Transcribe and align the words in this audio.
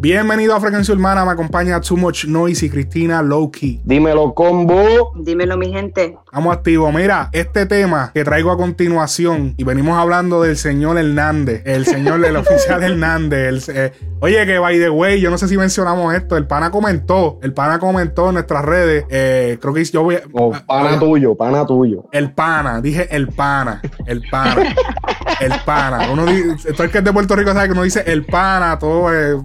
Bienvenido 0.00 0.54
a 0.54 0.60
Frecuencia 0.60 0.94
Urbana, 0.94 1.24
me 1.24 1.32
acompaña 1.32 1.80
Too 1.80 1.96
Much 1.96 2.24
Noise 2.26 2.66
y 2.66 2.70
Cristina 2.70 3.20
Lowkey. 3.20 3.80
Dímelo, 3.84 4.32
combo. 4.32 5.12
Dímelo, 5.16 5.56
mi 5.56 5.72
gente. 5.72 6.16
Vamos 6.32 6.56
activos. 6.56 6.94
Mira, 6.94 7.30
este 7.32 7.66
tema 7.66 8.12
que 8.14 8.22
traigo 8.22 8.52
a 8.52 8.56
continuación, 8.56 9.54
y 9.56 9.64
venimos 9.64 9.98
hablando 9.98 10.40
del 10.40 10.56
señor 10.56 10.98
Hernández, 10.98 11.62
el 11.66 11.84
señor 11.84 12.20
del 12.20 12.36
oficial 12.36 12.84
Hernández. 12.84 13.68
eh, 13.70 13.92
oye, 14.20 14.46
que 14.46 14.60
by 14.60 14.78
the 14.78 14.88
way, 14.88 15.20
yo 15.20 15.30
no 15.30 15.38
sé 15.38 15.48
si 15.48 15.58
mencionamos 15.58 16.14
esto, 16.14 16.36
el 16.36 16.46
pana 16.46 16.70
comentó, 16.70 17.40
el 17.42 17.52
pana 17.52 17.80
comentó 17.80 18.28
en 18.28 18.34
nuestras 18.34 18.64
redes, 18.64 19.04
eh, 19.10 19.58
creo 19.60 19.74
que 19.74 19.84
yo 19.84 20.04
voy 20.04 20.14
a... 20.14 20.22
Oh, 20.32 20.52
pana 20.52 20.92
ah, 20.92 20.98
tuyo, 21.00 21.34
pana 21.34 21.66
tuyo. 21.66 22.04
El 22.12 22.32
pana, 22.32 22.80
dije 22.80 23.08
el 23.10 23.26
pana, 23.26 23.82
el 24.06 24.22
pana, 24.30 24.76
el 25.40 25.52
pana. 25.64 26.10
Uno 26.10 26.26
dice, 26.26 26.72
todo 26.72 26.84
el 26.84 26.90
que 26.90 26.98
es 26.98 27.04
de 27.04 27.12
Puerto 27.12 27.36
Rico 27.36 27.52
sabe 27.52 27.66
que 27.66 27.72
uno 27.72 27.82
dice 27.82 28.02
el 28.06 28.24
pana, 28.24 28.78
todo 28.78 29.12
es 29.12 29.36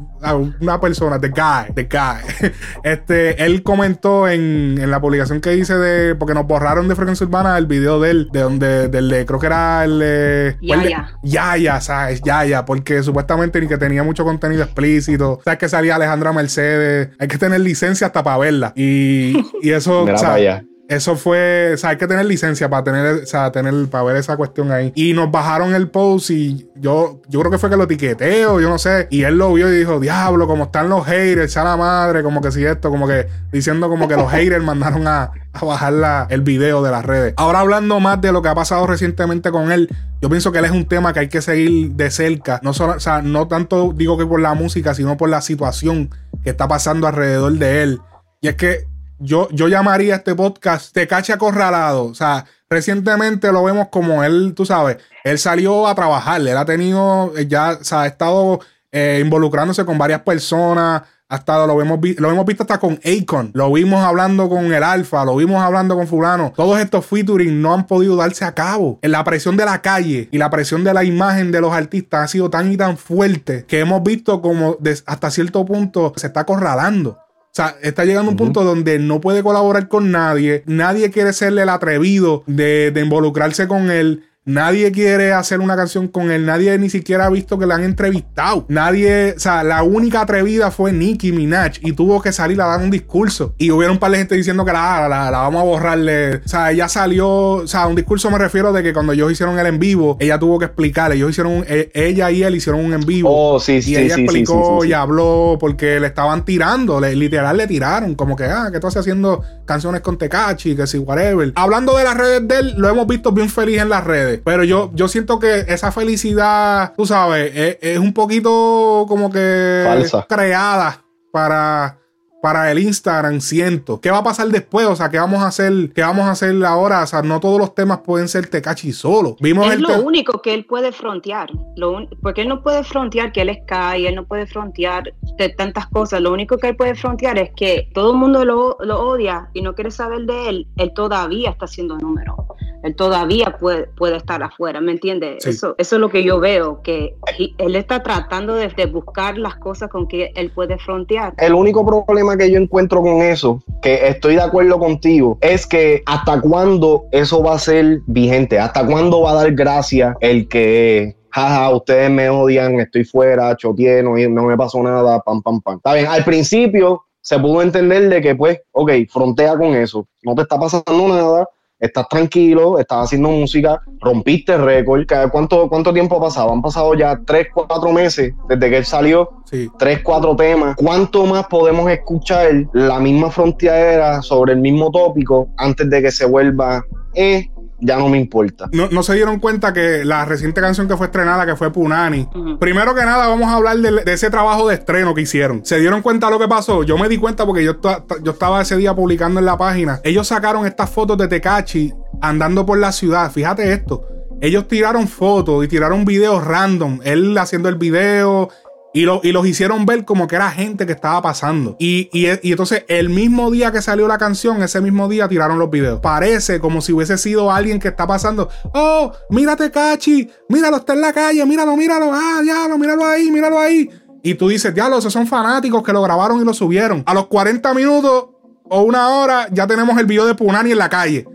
una 0.60 0.80
persona, 0.80 1.20
the 1.20 1.30
guy, 1.30 1.74
the 1.74 1.84
guy. 1.84 2.52
Este, 2.84 3.44
él 3.44 3.64
comentó 3.64 4.28
en, 4.28 4.78
en 4.80 4.92
la 4.92 5.00
publicación 5.00 5.42
que 5.42 5.56
hice 5.56 5.76
de, 5.78 6.16
porque 6.16 6.34
nos 6.34 6.46
borraron 6.46 6.88
de 6.88 6.96
Frecuencia 6.96 7.26
Urbana 7.26 7.58
el 7.58 7.66
video 7.66 8.00
de 8.00 8.12
él, 8.12 8.30
de 8.32 8.42
donde, 8.42 8.88
del 8.88 9.10
de, 9.10 9.26
creo 9.26 9.40
que 9.40 9.48
era 9.48 9.84
el 9.84 10.00
de... 10.00 10.58
Yaya. 10.62 11.18
Yaya, 11.24 11.82
¿sabes? 11.82 12.22
Yaya, 12.22 12.66
porque 12.66 13.04
supuestamente 13.04 13.60
ni 13.62 13.68
que 13.68 13.78
tenía 13.78 14.04
mucho 14.04 14.24
contenido 14.24 14.64
explícito. 14.64 15.40
Sabes 15.44 15.60
que 15.60 15.70
salía 15.70 15.96
Alejandra 15.96 16.34
Mercedes. 16.34 17.10
Hay 17.20 17.28
que 17.28 17.38
tener 17.38 17.60
licencia 17.60 18.08
hasta 18.08 18.24
para 18.24 18.38
verla. 18.38 18.74
Y, 18.76 19.38
y 19.62 19.72
eso, 19.72 20.06
Mira 20.06 20.16
o 20.16 20.18
sea. 20.18 20.64
Eso 20.90 21.16
fue, 21.16 21.72
o 21.74 21.78
sea, 21.78 21.92
hay 21.92 21.98
que 21.98 22.08
tener 22.08 22.26
licencia 22.26 22.70
para 22.70 22.84
tener, 22.84 23.24
o 23.24 23.26
sea, 23.26 23.52
tener, 23.52 23.74
para 23.88 24.04
ver 24.04 24.18
esa 24.18 24.36
cuestión 24.36 24.72
ahí. 24.72 24.92
Y 24.96 25.14
nos 25.14 25.32
bajaron 25.32 25.74
el 25.74 25.90
post 25.90 26.30
y 26.32 26.70
yo, 26.76 27.22
yo 27.30 27.40
creo 27.40 27.52
que 27.52 27.58
fue 27.58 27.70
que 27.70 27.78
lo 27.78 27.86
etiqueteo, 27.86 28.60
yo 28.60 28.70
no 28.70 28.78
sé. 28.78 29.08
Y 29.10 29.24
él 29.24 29.38
lo 29.38 29.54
vio 29.54 29.72
y 29.74 29.78
dijo, 29.78 30.00
diablo, 30.00 30.46
como 30.46 30.66
están 30.66 30.90
los 30.90 31.06
haters, 31.06 31.56
a 31.58 31.64
la 31.64 31.78
madre, 31.78 32.22
como 32.22 32.42
que 32.42 32.52
si 32.52 32.66
esto, 32.66 32.90
como 32.90 33.08
que 33.08 33.28
diciendo 33.52 33.88
como 33.90 34.08
que 34.08 34.16
los 34.18 34.30
haters 34.32 34.64
mandaron 34.64 35.08
a, 35.08 35.32
a 35.54 35.66
bajar 35.66 35.94
la- 35.94 36.28
el 36.30 36.42
video 36.42 36.84
de 36.84 36.92
las 36.92 37.06
redes. 37.06 37.34
Ahora 37.38 37.62
hablando 37.62 38.00
más 38.02 38.20
de 38.20 38.32
lo 38.34 38.42
que 38.42 38.50
ha 38.50 38.56
pasado 38.56 38.86
recientemente 38.86 39.52
con 39.52 39.72
él, 39.72 39.90
yo 40.22 40.30
pienso 40.30 40.52
que 40.52 40.60
él 40.60 40.66
es 40.66 40.72
un 40.72 40.86
tema 40.88 41.14
que 41.14 41.22
hay 41.22 41.28
que 41.30 41.42
seguir 41.42 41.92
de 41.94 42.12
cerca. 42.12 42.60
No 42.62 42.74
solo, 42.74 42.94
o 42.94 43.00
sea, 43.00 43.22
no 43.22 43.48
tanto 43.48 43.94
digo 43.96 44.18
que 44.18 44.26
por 44.26 44.42
la 44.42 44.54
música, 44.54 44.94
sino 44.94 45.16
por 45.18 45.30
la 45.30 45.42
situación 45.42 46.10
que 46.44 46.50
está 46.50 46.68
pasando 46.68 47.08
alrededor 47.08 47.54
de 47.54 47.84
él. 47.84 48.02
Y 48.42 48.50
es 48.50 48.56
que 48.56 48.86
yo, 49.24 49.48
yo 49.52 49.68
llamaría 49.68 50.14
a 50.14 50.18
este 50.18 50.36
podcast 50.36 50.94
Te 50.94 51.08
Cache 51.08 51.34
Acorralado. 51.34 52.06
O 52.06 52.16
sea, 52.16 52.46
recientemente 52.70 53.52
lo 53.52 53.64
vemos 53.64 53.88
como 53.90 54.24
él, 54.24 54.54
tú 54.56 54.66
sabes, 54.66 54.98
él 55.24 55.40
salió 55.40 55.88
a 55.88 55.96
trabajar, 55.96 56.42
él 56.42 56.58
ha 56.58 56.66
tenido, 56.66 57.34
eh, 57.38 57.48
ya, 57.48 57.78
o 57.80 57.84
sea, 57.84 58.02
ha 58.02 58.08
estado 58.08 58.60
eh, 58.92 59.20
involucrándose 59.24 59.86
con 59.86 59.98
varias 59.98 60.22
personas. 60.22 61.04
Ha 61.30 61.38
estado, 61.38 61.66
lo 61.66 61.82
hemos, 61.82 62.00
lo 62.18 62.30
hemos 62.30 62.46
visto 62.46 62.62
hasta 62.62 62.80
con 62.80 63.00
Akon, 63.04 63.50
lo 63.56 63.72
vimos 63.72 64.04
hablando 64.04 64.48
con 64.50 64.72
el 64.72 64.84
Alfa, 64.84 65.26
lo 65.26 65.36
vimos 65.38 65.64
hablando 65.64 65.96
con 65.96 66.06
Fulano. 66.06 66.54
Todos 66.56 66.80
estos 66.80 67.08
featuring 67.08 67.60
no 67.60 67.74
han 67.74 67.88
podido 67.88 68.16
darse 68.18 68.46
a 68.46 68.54
cabo. 68.54 69.00
La 69.02 69.24
presión 69.24 69.58
de 69.58 69.66
la 69.66 69.82
calle 69.82 70.30
y 70.32 70.38
la 70.38 70.52
presión 70.52 70.84
de 70.84 70.94
la 70.94 71.04
imagen 71.04 71.52
de 71.52 71.62
los 71.62 71.74
artistas 71.74 72.26
ha 72.26 72.28
sido 72.28 72.52
tan 72.52 72.72
y 72.72 72.78
tan 72.78 72.98
fuerte 72.98 73.66
que 73.68 73.80
hemos 73.80 74.04
visto 74.04 74.44
como 74.44 74.78
hasta 75.08 75.32
cierto 75.32 75.66
punto 75.66 76.14
se 76.18 76.28
está 76.28 76.42
acorralando. 76.42 77.23
O 77.54 77.56
sea, 77.56 77.78
está 77.84 78.04
llegando 78.04 78.30
a 78.30 78.32
un 78.32 78.38
punto 78.38 78.64
donde 78.64 78.98
no 78.98 79.22
puede 79.22 79.44
colaborar 79.44 79.88
con 79.88 80.10
nadie. 80.10 80.64
Nadie 80.66 81.12
quiere 81.12 81.34
serle 81.34 81.62
el 81.62 81.70
atrevido 81.70 82.44
de, 82.48 82.90
de 82.90 83.02
involucrarse 83.02 83.68
con 83.68 83.92
él. 83.92 84.24
Nadie 84.46 84.92
quiere 84.92 85.32
hacer 85.32 85.62
una 85.62 85.78
canción 85.78 86.10
con 86.10 86.30
él. 86.30 86.46
Nadie 86.46 86.78
ni 86.78 86.90
siquiera 86.90 87.28
ha 87.28 87.30
visto 87.30 87.58
que 87.58 87.66
le 87.66 87.74
han 87.76 87.84
entrevistado. 87.84 88.66
Nadie, 88.68 89.36
o 89.38 89.40
sea, 89.40 89.64
la 89.64 89.84
única 89.84 90.20
atrevida 90.22 90.70
fue 90.70 90.92
Nicki 90.92 91.32
Minaj 91.32 91.78
y 91.82 91.94
tuvo 91.94 92.22
que 92.22 92.34
salir 92.34 92.60
a 92.62 92.66
dar 92.66 92.82
un 92.82 92.92
discurso. 92.92 93.56
Y 93.58 93.72
hubiera 93.72 93.94
un 93.94 94.00
par 94.00 94.12
de 94.12 94.18
gente 94.18 94.36
diciendo 94.36 94.66
que 94.66 94.74
la, 94.74 95.08
la, 95.08 95.32
la 95.32 95.38
vamos 95.40 95.62
a 95.62 95.66
borrarle. 95.66 96.36
O 96.38 96.48
sea, 96.48 96.72
ella 96.72 96.90
salió, 96.90 97.30
o 97.30 97.68
sea, 97.68 97.88
un 97.88 97.96
discurso 97.96 98.30
me 98.32 98.38
refiero 98.38 98.74
de 98.74 98.84
que 98.84 98.92
cuando 98.92 99.14
ellos 99.14 99.32
hicieron 99.32 99.58
el 99.58 99.66
en 99.66 99.80
vivo, 99.80 100.18
ella 100.20 100.38
tuvo 100.38 100.60
que 100.60 100.66
explicar. 100.66 101.14
Ellos 101.14 101.30
hicieron, 101.32 101.54
un- 101.54 101.66
e- 101.66 101.90
ella 101.94 102.30
y 102.30 102.44
él 102.44 102.56
hicieron 102.56 102.84
un 102.84 102.94
en 102.94 103.06
vivo. 103.06 103.30
Oh, 103.32 103.60
sí, 103.62 103.76
Y 103.76 103.82
sí, 103.82 103.96
ella 103.96 104.16
sí, 104.16 104.22
sí, 104.22 104.24
explicó 104.26 104.84
y 104.84 104.92
habló 104.92 105.58
porque 105.58 106.02
le 106.02 106.08
estaban 106.08 106.44
tirando, 106.44 107.00
le- 107.00 107.16
literal 107.16 107.56
le 107.56 107.66
tiraron, 107.66 108.14
como 108.16 108.36
que, 108.36 108.44
ah, 108.44 108.68
que 108.74 108.82
tú 108.82 108.88
haces 108.88 109.00
haciendo 109.00 109.42
canciones 109.64 110.02
con 110.02 110.18
Tecachi, 110.18 110.76
que 110.76 110.86
si, 110.86 110.98
whatever. 110.98 111.54
Hablando 111.56 111.96
de 111.98 112.04
las 112.04 112.18
redes 112.18 112.46
de 112.46 112.60
él, 112.60 112.74
lo 112.78 112.90
hemos 112.90 113.08
visto 113.08 113.32
bien 113.32 113.50
feliz 113.50 113.80
en 113.82 113.88
las 113.88 114.04
redes, 114.04 114.33
pero 114.38 114.64
yo, 114.64 114.92
yo 114.94 115.08
siento 115.08 115.40
que 115.40 115.60
esa 115.68 115.92
felicidad, 115.92 116.94
tú 116.96 117.06
sabes, 117.06 117.52
es, 117.56 117.78
es 117.82 117.98
un 118.00 118.14
poquito 118.14 119.06
como 119.08 119.32
que 119.32 119.84
Falsa. 119.86 120.26
creada 120.30 121.02
para... 121.32 122.00
Para 122.42 122.70
el 122.70 122.78
Instagram, 122.80 123.40
siento. 123.40 124.02
¿Qué 124.02 124.12
va 124.12 124.18
a 124.18 124.24
pasar 124.24 124.50
después? 124.50 124.86
O 124.88 124.98
sea, 124.98 125.10
¿qué 125.10 125.18
vamos 125.18 125.42
a 125.42 125.48
hacer? 125.48 125.94
¿Qué 125.96 126.02
vamos 126.02 126.26
a 126.26 126.32
hacer 126.32 126.54
ahora? 126.66 127.02
O 127.04 127.08
sea, 127.08 127.22
no 127.22 127.40
todos 127.40 127.58
los 127.58 127.74
temas 127.74 128.00
pueden 128.00 128.28
ser 128.28 128.48
Tecachi 128.48 128.92
solo. 128.92 129.38
Vimos 129.40 129.66
Es 129.68 129.76
el 129.76 129.82
lo 129.84 130.02
único 130.02 130.42
que 130.42 130.54
él 130.54 130.66
puede 130.66 130.92
frontear. 130.92 131.50
Lo 131.78 131.92
un- 131.92 132.10
porque 132.22 132.42
él 132.42 132.50
no 132.50 132.62
puede 132.62 132.84
frontear 132.84 133.32
que 133.32 133.44
él 133.44 133.48
es 133.48 133.60
Kai, 133.66 134.08
él 134.08 134.16
no 134.16 134.26
puede 134.26 134.46
frontear 134.46 135.14
de 135.38 135.50
tantas 135.56 135.88
cosas. 135.88 136.20
Lo 136.20 136.34
único 136.34 136.58
que 136.58 136.68
él 136.68 136.76
puede 136.76 136.96
frontear 136.96 137.38
es 137.40 137.52
que 137.56 137.88
todo 137.94 138.12
el 138.12 138.18
mundo 138.18 138.44
lo, 138.44 138.76
lo 138.82 139.00
odia 139.00 139.48
y 139.54 139.62
no 139.62 139.74
quiere 139.74 139.90
saber 139.92 140.24
de 140.26 140.50
él. 140.50 140.68
Él 140.76 140.92
todavía 140.94 141.52
está 141.52 141.64
haciendo 141.64 141.98
números. 141.98 142.36
Él 142.84 142.96
todavía 142.96 143.58
puede, 143.60 143.88
puede 143.88 144.18
estar 144.18 144.44
afuera, 144.44 144.82
¿me 144.82 144.92
entiendes? 144.92 145.44
Sí. 145.44 145.50
Eso, 145.52 145.74
eso 145.78 145.96
es 145.96 146.00
lo 146.00 146.10
que 146.10 146.24
yo 146.24 146.40
veo, 146.40 146.82
que 146.84 147.16
he- 147.40 147.54
él 147.58 147.76
está 147.76 148.04
tratando 148.04 148.56
de, 148.56 148.68
de 148.68 148.86
buscar 148.86 149.38
las 149.38 149.56
cosas 149.56 149.90
con 149.90 150.08
que 150.08 150.32
él 150.36 150.52
puede 150.52 150.78
frontear. 150.78 151.34
El 151.38 151.54
único 151.54 151.86
problema 151.86 152.38
que 152.38 152.52
yo 152.52 152.60
encuentro 152.60 153.02
con 153.02 153.22
eso, 153.22 153.64
que 153.82 154.08
estoy 154.08 154.36
de 154.36 154.42
acuerdo 154.42 154.78
contigo, 154.80 155.38
es 155.42 155.66
que 155.66 156.04
hasta 156.06 156.40
cuándo 156.42 157.06
eso 157.12 157.42
va 157.42 157.56
a 157.56 157.60
ser 157.60 158.02
vigente, 158.06 158.60
hasta 158.60 158.86
cuándo 158.86 159.22
va 159.22 159.32
a 159.32 159.36
dar 159.36 159.52
gracia 159.54 160.16
el 160.20 160.48
que, 160.50 161.16
jaja, 161.30 161.70
ustedes 161.74 162.10
me 162.12 162.30
odian, 162.30 162.80
estoy 162.80 163.06
fuera, 163.06 163.56
choteé, 163.56 164.04
no, 164.04 164.16
no 164.18 164.44
me 164.44 164.58
pasó 164.58 164.84
nada, 164.84 165.20
pam, 165.22 165.42
pam, 165.42 165.62
pam. 165.62 165.78
Está 165.78 165.94
bien, 165.94 166.08
al 166.08 166.24
principio 166.24 167.04
se 167.22 167.40
pudo 167.40 167.62
entender 167.62 168.10
de 168.10 168.22
que, 168.22 168.36
pues, 168.36 168.60
ok, 168.74 168.92
frontea 169.10 169.58
con 169.58 169.74
eso, 169.74 170.06
no 170.24 170.36
te 170.36 170.42
está 170.42 170.60
pasando 170.60 171.08
nada. 171.08 171.48
Estás 171.84 172.08
tranquilo, 172.08 172.80
estás 172.80 173.08
haciendo 173.08 173.28
música, 173.28 173.82
rompiste 174.00 174.56
récord. 174.58 175.06
¿Cada- 175.06 175.30
¿Cuánto, 175.30 175.68
¿Cuánto 175.68 175.92
tiempo 175.94 176.16
ha 176.16 176.22
pasado? 176.22 176.50
Han 176.54 176.62
pasado 176.62 176.94
ya 176.96 177.20
tres, 177.26 177.48
cuatro 177.54 177.92
meses 177.92 178.34
desde 178.48 178.70
que 178.70 178.78
él 178.78 178.86
salió 178.86 179.30
Sí. 179.52 179.70
tres, 179.78 180.00
cuatro 180.02 180.34
temas. 180.34 180.78
¿Cuánto 180.78 181.26
más 181.26 181.46
podemos 181.48 181.92
escuchar 181.92 182.48
la 182.72 183.00
misma 183.02 183.30
frontera 183.30 184.22
sobre 184.22 184.54
el 184.54 184.60
mismo 184.60 184.92
tópico 184.92 185.50
antes 185.58 185.90
de 185.90 186.02
que 186.02 186.10
se 186.12 186.26
vuelva, 186.26 186.82
eh, 187.16 187.50
ya 187.84 187.98
no 187.98 188.10
me 188.10 188.18
importa? 188.18 188.70
No, 188.72 188.90
no 188.90 189.04
se 189.04 189.14
dieron 189.14 189.40
cuenta 189.40 189.74
que 189.74 190.06
la 190.06 190.26
reciente 190.26 190.62
canción 190.62 190.88
que 190.88 190.98
fue 190.98 191.08
estrenada, 191.08 191.46
que 191.46 191.56
fue 191.56 191.72
Punani. 191.72 192.28
Primero 192.60 192.96
que 192.96 193.04
nada, 193.04 193.28
vamos 193.28 193.50
a 193.50 193.56
hablar 193.56 193.78
de, 193.78 194.04
de 194.04 194.14
ese 194.14 194.30
trabajo 194.30 194.68
de 194.68 194.76
estreno 194.76 195.14
que 195.14 195.22
hicieron. 195.22 195.66
¿Se 195.66 195.80
dieron 195.80 196.02
cuenta 196.02 196.28
de 196.28 196.34
lo 196.34 196.40
que 196.40 196.48
pasó? 196.48 196.84
Yo 196.84 196.98
me 196.98 197.10
di 197.10 197.18
cuenta 197.18 197.46
porque 197.46 197.64
yo, 197.64 197.78
yo 198.24 198.32
estaba 198.32 198.62
ese 198.62 198.78
día 198.78 198.96
publicando 198.96 199.40
en 199.40 199.46
la 199.46 199.58
página. 199.58 200.00
Ellos 200.04 200.28
sacaron 200.28 200.66
estas 200.66 200.90
fotos 200.90 201.18
de 201.18 201.28
Tecachi 201.28 201.94
andando 202.22 202.66
por 202.66 202.78
la 202.78 202.92
ciudad. 202.92 203.32
Fíjate 203.32 203.74
esto. 203.74 204.08
Ellos 204.42 204.68
tiraron 204.68 205.08
fotos 205.08 205.64
y 205.64 205.68
tiraron 205.68 206.06
videos 206.06 206.44
random. 206.44 207.00
Él 207.04 207.38
haciendo 207.38 207.70
el 207.70 207.76
video. 207.76 208.50
Y, 208.94 209.02
lo- 209.06 209.22
y 209.24 209.32
los 209.32 209.46
hicieron 209.48 209.86
ver 209.88 210.06
como 210.06 210.28
que 210.28 210.36
era 210.36 210.52
gente 210.52 210.86
que 210.86 210.92
estaba 210.94 211.22
pasando. 211.22 211.76
Y, 211.80 212.10
y, 212.14 212.28
y 212.48 212.52
entonces, 212.52 212.86
el 212.88 213.10
mismo 213.10 213.50
día 213.50 213.72
que 213.72 213.82
salió 213.82 214.08
la 214.08 214.18
canción, 214.20 214.62
ese 214.62 214.82
mismo 214.82 215.08
día 215.10 215.28
tiraron 215.28 215.58
los 215.58 215.70
videos. 215.72 216.00
Parece 216.00 216.60
como 216.60 216.80
si 216.82 216.94
hubiese 216.94 217.18
sido 217.18 217.52
alguien 217.52 217.80
que 217.80 217.88
está 217.88 218.06
pasando. 218.06 218.50
Oh, 218.74 219.12
mírate, 219.32 219.72
Cachi. 219.72 220.30
Míralo, 220.50 220.78
está 220.78 220.94
en 220.94 221.02
la 221.02 221.12
calle. 221.12 221.44
Míralo, 221.46 221.76
míralo. 221.76 222.12
Ah, 222.14 222.42
diablo, 222.44 222.78
míralo 222.78 223.04
ahí, 223.06 223.32
míralo 223.32 223.58
ahí. 223.60 223.90
Y 224.22 224.36
tú 224.36 224.48
dices, 224.50 224.74
diablo, 224.76 225.00
esos 225.00 225.12
son 225.12 225.26
fanáticos 225.28 225.82
que 225.84 225.92
lo 225.92 226.02
grabaron 226.04 226.40
y 226.40 226.46
lo 226.46 226.54
subieron. 226.54 227.02
A 227.08 227.14
los 227.16 227.26
40 227.28 227.74
minutos 227.74 228.28
o 228.70 228.82
una 228.84 229.10
hora 229.10 229.48
ya 229.52 229.66
tenemos 229.68 229.98
el 230.00 230.06
video 230.06 230.26
de 230.26 230.36
Punani 230.36 230.72
en 230.72 230.78
la 230.78 230.90
calle. 230.90 231.28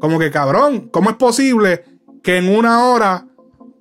Como 0.00 0.18
que 0.18 0.30
cabrón, 0.30 0.88
¿cómo 0.92 1.08
es 1.10 1.16
posible 1.16 1.84
que 2.22 2.36
en 2.38 2.54
una 2.54 2.84
hora 2.84 3.26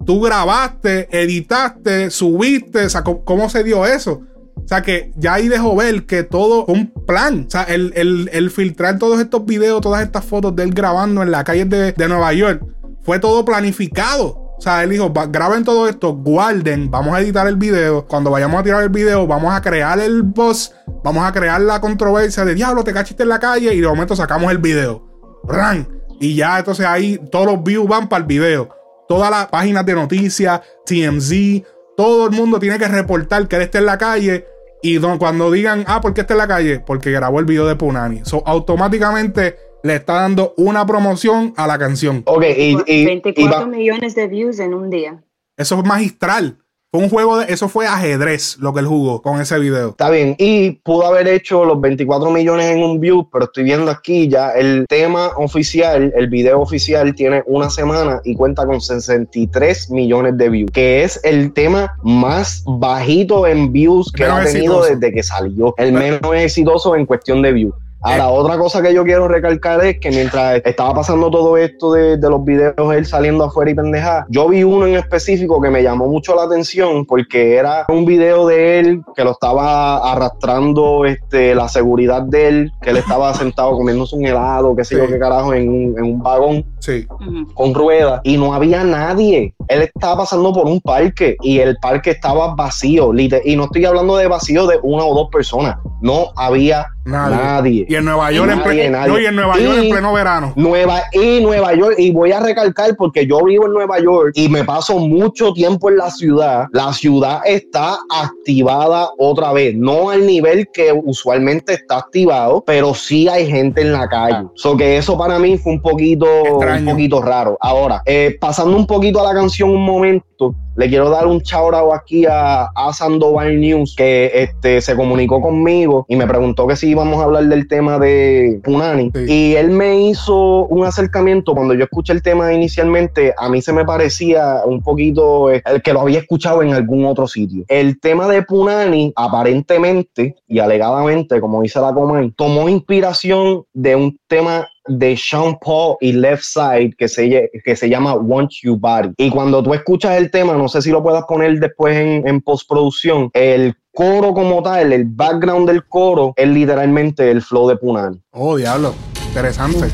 tú 0.06 0.22
grabaste, 0.22 1.08
editaste, 1.12 2.10
subiste? 2.10 2.86
O 2.86 2.90
sea, 2.90 3.04
¿cómo, 3.04 3.50
se 3.50 3.64
dio 3.64 3.86
eso? 3.86 4.22
O 4.56 4.68
sea, 4.68 4.82
que 4.82 5.12
ya 5.18 5.34
ahí 5.34 5.48
dejó 5.50 5.76
ver 5.76 6.06
que 6.06 6.24
todo 6.24 6.66
un 6.66 6.92
plan. 7.06 7.46
O 7.48 7.50
sea, 7.52 7.64
el, 7.64 7.92
el- 7.96 8.30
el 8.32 8.50
filtrar 8.52 8.98
todos 8.98 9.20
estos 9.20 9.46
videos, 9.46 9.82
todas 9.82 10.02
estas 10.04 10.24
fotos 10.26 10.56
de 10.56 10.64
él 10.64 10.74
grabando 10.74 11.22
en 11.22 11.32
la 11.32 11.44
calle 11.44 11.66
de, 11.66 11.92
de 11.92 12.08
Nueva 12.08 12.32
York, 12.34 12.64
fue 13.04 13.20
todo 13.20 13.44
planificado. 13.44 14.40
O 14.58 14.62
sea, 14.62 14.84
él 14.84 14.92
dijo, 14.92 15.12
"Va- 15.12 15.26
graben 15.26 15.66
todo 15.66 15.90
esto, 15.90 16.14
guarden, 16.16 16.90
vamos 16.90 17.14
a 17.14 17.20
editar 17.20 17.46
el 17.48 17.58
video. 17.58 18.06
Cuando 18.08 18.30
vayamos 18.32 18.58
a 18.60 18.64
tirar 18.64 18.82
el 18.84 18.90
video, 18.90 19.28
vamos 19.28 19.54
a 19.54 19.60
crear 19.62 20.00
el 20.00 20.22
boss, 20.24 20.74
vamos 21.04 21.26
a 21.26 21.34
crear 21.34 21.60
la 21.60 21.82
controversia 21.82 22.46
de 22.46 22.56
diablo, 22.56 22.84
te 22.84 22.94
cachiste 22.94 23.24
en 23.24 23.30
la 23.30 23.40
calle 23.40 23.74
y 23.74 23.82
de 23.82 23.88
momento 23.88 24.16
sacamos 24.16 24.50
el 24.52 24.60
video. 24.60 25.06
¡Ran! 25.46 25.88
Y 26.22 26.36
ya 26.36 26.60
entonces 26.60 26.86
ahí 26.86 27.20
todos 27.30 27.46
los 27.48 27.64
views 27.64 27.86
van 27.90 28.08
para 28.08 28.22
el 28.22 28.28
video. 28.28 28.70
Todas 29.14 29.30
las 29.30 29.46
páginas 29.46 29.86
de 29.86 29.94
noticias, 29.94 30.60
TMZ, 30.88 31.64
todo 31.96 32.26
el 32.26 32.32
mundo 32.32 32.60
tiene 32.60 32.80
que 32.80 32.88
reportar 32.88 33.48
que 33.48 33.58
él 33.58 33.62
está 33.62 33.78
en 33.78 33.86
la 33.86 34.00
calle. 34.00 34.48
Y 34.82 34.98
cuando 35.00 35.52
digan, 35.52 35.84
ah, 35.88 36.02
¿por 36.02 36.16
qué 36.16 36.22
está 36.22 36.34
en 36.34 36.40
la 36.40 36.48
calle? 36.48 36.80
Porque 36.80 37.12
grabó 37.12 37.40
el 37.40 37.46
video 37.46 37.68
de 37.68 37.76
Punani. 37.76 38.22
So, 38.24 38.42
automáticamente 38.44 39.56
le 39.84 39.98
está 39.98 40.14
dando 40.14 40.56
una 40.58 40.84
promoción 40.88 41.54
a 41.58 41.68
la 41.68 41.78
canción. 41.78 42.24
Ok, 42.26 42.44
y, 42.58 43.06
24 43.06 43.68
millones 43.68 44.16
de 44.16 44.28
views 44.28 44.58
en 44.58 44.74
un 44.74 44.90
día. 44.90 45.24
Eso 45.58 45.78
es 45.78 45.86
magistral. 45.86 46.58
Fue 46.94 47.02
un 47.02 47.10
juego 47.10 47.40
de. 47.40 47.52
Eso 47.52 47.70
fue 47.70 47.88
ajedrez 47.88 48.58
lo 48.60 48.72
que 48.72 48.82
él 48.82 48.86
jugó 48.86 49.20
con 49.24 49.42
ese 49.42 49.58
video. 49.58 49.90
Está 49.90 50.12
bien. 50.12 50.36
Y 50.38 50.74
pudo 50.84 51.08
haber 51.08 51.28
hecho 51.28 51.66
los 51.66 51.82
24 51.82 52.30
millones 52.30 52.68
en 52.68 52.84
un 52.84 53.00
view, 53.00 53.28
pero 53.32 53.46
estoy 53.46 53.64
viendo 53.64 53.90
aquí 53.90 54.28
ya 54.28 54.52
el 54.52 54.86
tema 54.88 55.32
oficial, 55.38 56.14
el 56.16 56.30
video 56.30 56.62
oficial 56.62 57.16
tiene 57.16 57.42
una 57.48 57.72
semana 57.72 58.22
y 58.24 58.36
cuenta 58.36 58.68
con 58.68 58.80
63 58.80 59.90
millones 59.90 60.38
de 60.38 60.50
views, 60.50 60.70
que 60.72 61.02
es 61.04 61.20
el 61.24 61.52
tema 61.54 61.98
más 62.04 62.64
bajito 62.68 63.48
en 63.48 63.74
views 63.74 64.12
que 64.12 64.26
ha 64.26 64.44
tenido 64.44 64.84
desde 64.84 65.12
que 65.12 65.24
salió. 65.24 65.74
El 65.80 65.94
menos 65.94 66.22
exitoso 66.36 66.96
en 66.96 67.08
cuestión 67.08 67.42
de 67.42 67.54
views. 67.54 67.74
Ahora, 68.06 68.28
otra 68.28 68.58
cosa 68.58 68.82
que 68.82 68.94
yo 68.94 69.06
quiero 69.06 69.30
recalcar 69.30 69.84
es 69.86 69.98
que 69.98 70.12
mientras 70.12 70.62
estaba 70.66 70.94
pasando 70.94 71.32
todo 71.32 71.56
esto 71.56 71.94
de, 71.94 72.18
los 72.18 72.44
videos 72.44 72.94
él 72.94 73.06
saliendo 73.06 73.46
afuera 73.46 73.72
y 73.72 73.76
pendeja, 73.76 74.26
yo 74.28 74.50
vi 74.50 74.64
uno 74.64 74.86
en 74.86 74.96
específico 74.96 75.62
que 75.62 75.70
me 75.70 75.82
llamó 75.82 76.08
mucho 76.08 76.36
la 76.36 76.44
atención 76.44 77.06
porque 77.06 77.56
era 77.56 77.86
un 77.88 78.04
video 78.04 78.46
de 78.48 78.80
él 78.80 79.02
que 79.16 79.24
lo 79.24 79.32
estaba 79.32 80.12
arrastrando 80.12 81.06
este, 81.06 81.56
la 81.56 81.70
seguridad 81.70 82.24
de 82.24 82.48
él, 82.50 82.72
que 82.82 82.90
él 82.90 82.98
estaba 82.98 83.34
sentado 83.34 83.72
comiéndose 83.72 84.18
un 84.18 84.26
helado, 84.26 84.76
qué 84.76 84.84
sé 84.84 84.98
yo 84.98 85.08
qué 85.08 85.18
carajo, 85.18 85.54
en 85.54 85.70
un, 85.70 85.98
en 85.98 86.04
un 86.04 86.22
vagón 86.22 86.66
sí. 86.80 87.08
con 87.54 87.74
ruedas 87.74 88.20
y 88.26 88.36
no 88.36 88.54
había 88.54 88.84
nadie. 88.84 89.56
Él 89.70 89.82
estaba 89.82 90.18
pasando 90.18 90.52
por 90.52 90.66
un 90.66 90.82
parque 90.82 91.38
y 91.42 91.60
el 91.60 91.78
parque 91.78 92.12
estaba 92.12 92.54
vacío, 92.54 93.14
y 93.14 93.56
no 93.56 93.66
estoy 93.66 93.86
hablando 93.86 94.18
de 94.18 94.28
vacío 94.28 94.68
de 94.68 94.78
una 94.84 95.06
o 95.06 95.16
dos 95.16 95.30
personas, 95.32 95.78
no 96.02 96.34
había 96.36 96.86
nadie. 97.06 97.86
Y 97.88 97.96
en 97.96 98.06
Nueva 98.06 98.32
York, 98.32 98.52
en, 98.52 98.92
Nueva 99.36 99.58
York 99.60 99.78
en 99.78 99.90
pleno 99.90 100.14
verano. 100.14 100.54
Nueva, 100.56 101.04
y 101.12 101.42
Nueva 101.42 101.74
York, 101.74 101.96
y 101.98 102.12
voy 102.12 102.32
a 102.32 102.40
recalcar 102.40 102.96
porque 102.96 103.26
yo 103.26 103.44
vivo 103.44 103.66
en 103.66 103.74
Nueva 103.74 104.00
York 104.00 104.32
y 104.36 104.50
me 104.50 104.64
paso 104.64 105.00
mucho 105.00 105.54
tiempo 105.54 105.90
en 105.90 105.98
la 105.98 106.10
ciudad. 106.12 106.68
La 106.72 106.94
ciudad 106.94 107.42
está 107.46 107.98
activada 108.10 109.10
otra 109.18 109.54
vez, 109.54 109.76
no 109.76 110.10
al 110.10 110.26
nivel 110.26 110.68
que 110.74 110.92
usualmente 110.94 111.74
está 111.74 111.98
activado, 111.98 112.64
pero 112.66 112.94
sí 112.94 113.28
hay 113.28 113.48
gente 113.48 113.82
en 113.82 113.94
la 113.94 114.08
calle. 114.08 114.48
So 114.56 114.78
que 114.78 114.98
eso 114.98 115.18
para 115.18 115.40
mí 115.40 115.58
fue 115.58 115.74
un 115.74 115.82
poquito, 115.82 116.26
un 116.44 116.86
poquito 116.86 117.22
raro. 117.22 117.58
Ahora, 117.60 118.02
eh, 118.06 118.38
pasando 118.40 118.76
un 118.76 118.88
poquito 118.88 119.20
a 119.20 119.34
la 119.34 119.40
canción 119.40 119.70
un 119.70 119.86
momento, 119.86 120.56
le 120.76 120.90
quiero 120.90 121.10
dar 121.10 121.28
un 121.28 121.42
chaurao 121.42 121.94
aquí 121.94 122.26
a, 122.26 122.66
a 122.76 122.94
Sandoval 122.94 123.60
News, 123.60 123.96
que 123.96 124.32
este, 124.34 124.82
se 124.82 124.96
comunicó 124.96 125.42
conmigo 125.42 126.06
y 126.08 126.16
me 126.16 126.28
preguntó 126.28 126.68
que 126.68 126.76
si 126.76 126.90
íbamos 126.90 127.20
a 127.20 127.26
hablar 127.26 127.46
del 127.46 127.68
tema 127.68 128.00
de 128.00 128.60
Punani. 128.64 129.12
Y 129.28 129.54
él 129.56 129.70
me 129.70 130.10
hizo 130.10 130.66
un 130.66 130.86
acercamiento. 130.86 131.54
Cuando 131.54 131.74
yo 131.74 131.84
escuché 131.84 132.14
el 132.14 132.22
tema 132.22 132.54
inicialmente, 132.54 133.34
a 133.38 133.50
mí 133.50 133.62
se 133.62 133.74
me 133.74 133.86
parecía 133.86 134.62
un 134.66 134.82
poquito 134.82 135.50
el 135.50 135.62
eh, 135.66 135.82
que 135.84 135.94
lo 135.94 136.02
había 136.02 136.20
escuchado 136.20 136.62
en 136.64 136.74
algún 136.74 137.06
otro 137.06 137.28
sitio. 137.28 137.64
El 137.68 138.00
tema 138.00 138.28
de 138.28 138.44
Punani, 138.44 139.14
aparentemente 139.16 140.36
y 140.48 140.60
alegadamente, 140.60 141.40
como 141.40 141.62
dice 141.62 141.80
la 141.80 141.94
Comay, 141.94 142.32
tomó 142.32 142.70
inspiración 142.70 143.64
de 143.74 143.96
un 143.96 144.18
tema 144.28 144.68
de 144.88 145.18
Sean 145.18 145.58
Paul 145.60 145.98
y 146.02 146.14
Left 146.14 146.44
Side 146.44 146.96
que 146.98 147.08
se, 147.08 147.50
que 147.64 147.76
se 147.76 147.90
llama 147.90 148.16
Want 148.16 148.52
You 148.62 148.78
Body. 148.78 149.14
Y 149.18 149.30
cuando 149.30 149.64
tú 149.64 149.74
escuchas 149.74 150.18
el 150.18 150.30
tema, 150.30 150.54
no 150.54 150.68
sé 150.68 150.82
si 150.82 150.92
lo 150.92 151.02
puedas 151.02 151.24
poner 151.26 151.60
después 151.60 151.96
en, 151.98 152.28
en 152.28 152.42
postproducción, 152.42 153.30
el 153.34 153.76
coro 153.94 154.34
como 154.34 154.62
tal, 154.64 154.92
el 154.92 155.06
background 155.06 155.70
del 155.70 155.86
coro 155.86 156.34
es 156.36 156.48
literalmente 156.48 157.30
el 157.30 157.42
flow 157.42 157.70
de 157.70 157.78
Punani. 157.78 158.20
Oh, 158.32 158.58
diablo, 158.58 158.94
interesante. 159.28 159.88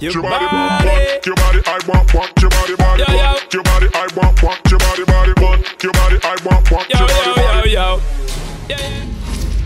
Your 0.00 0.22
body, 0.22 0.46
your 1.24 1.34
body, 1.36 1.60
I 1.66 1.78
want, 1.88 2.14
want 2.14 2.32
your 2.40 2.50
body, 2.50 2.74
body, 2.76 3.04
your 3.52 3.62
body, 3.62 3.88
I 3.94 4.06
want, 4.16 4.42
want 4.42 4.70
your 4.70 4.78
body, 4.78 5.04
body, 5.04 5.32
your 5.82 5.92
body, 5.92 6.18
I 6.22 6.36
want, 6.44 6.70
want 6.70 6.88
your 6.88 7.08
body, 7.08 7.76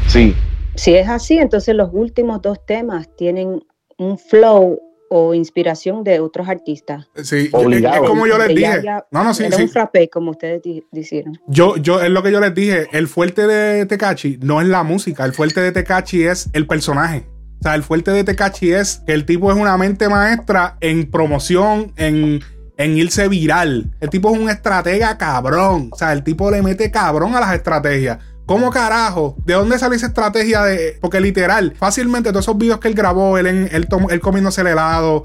Sí. 0.09 0.35
Si 0.75 0.95
es 0.95 1.09
así, 1.09 1.39
entonces 1.39 1.75
los 1.75 1.91
últimos 1.93 2.43
dos 2.43 2.65
temas 2.67 3.09
tienen 3.17 3.63
un 3.99 4.19
flow 4.19 4.81
o 5.11 5.35
inspiración 5.35 6.05
de 6.05 6.21
otros 6.21 6.49
artistas. 6.49 7.09
Sí, 7.23 7.49
Obligado. 7.53 8.05
es 8.05 8.09
como 8.09 8.27
yo 8.27 8.39
les 8.39 8.49
dije. 8.49 8.83
no, 9.11 9.25
no, 9.25 9.35
sí, 9.35 9.45
era 9.45 9.57
un 9.57 9.69
frappé, 9.69 10.09
como 10.09 10.31
ustedes 10.31 10.63
dijeron. 10.93 11.39
Yo, 11.49 11.77
yo, 11.77 12.01
es 12.01 12.11
lo 12.11 12.23
que 12.23 12.31
yo 12.31 12.41
les 12.41 12.55
dije. 12.55 12.87
El 12.93 13.09
fuerte 13.09 13.47
de 13.47 13.87
Tecachi 13.87 14.39
no 14.41 14.61
es 14.61 14.69
la 14.69 14.85
música. 14.85 15.25
El 15.25 15.33
fuerte 15.33 15.61
de 15.61 15.73
Tecachi 15.73 16.25
es 16.25 16.49
el 16.53 16.67
personaje. 16.67 17.27
O 17.61 17.63
sea, 17.63 17.75
el 17.75 17.83
fuerte 17.83 18.11
de 18.11 18.25
Tecachi 18.25 18.73
es 18.73 19.03
que 19.07 19.13
el 19.13 19.27
tipo 19.27 19.53
es 19.53 19.59
una 19.59 19.77
mente 19.77 20.09
maestra 20.09 20.77
en 20.81 21.11
promoción, 21.11 21.93
en, 21.97 22.41
en 22.79 22.97
irse 22.97 23.29
viral. 23.29 23.95
El 24.01 24.09
tipo 24.09 24.35
es 24.35 24.41
un 24.41 24.49
estratega 24.49 25.19
cabrón. 25.19 25.91
O 25.93 25.97
sea, 25.97 26.15
el 26.15 26.25
tipo 26.25 26.51
le 26.51 26.63
mete 26.63 26.91
cabrón 26.91 27.37
a 27.37 27.41
las 27.41 27.55
estrategias. 27.55 28.19
¿Cómo 28.47 28.71
carajo? 28.71 29.37
¿De 29.45 29.55
dónde 29.55 29.79
sale 29.79 29.97
esa 29.97 30.07
estrategia 30.07 30.63
de.? 30.63 30.99
Porque 31.01 31.21
literal, 31.21 31.75
fácilmente 31.79 32.31
todos 32.31 32.47
esos 32.47 32.57
videos 32.57 32.81
que 32.81 32.89
él 32.89 32.95
grabó, 32.95 33.37
él, 33.37 33.47
él, 33.47 33.89
él 34.11 34.21
comiéndose 34.21 34.63
el 34.63 34.69
helado, 34.69 35.25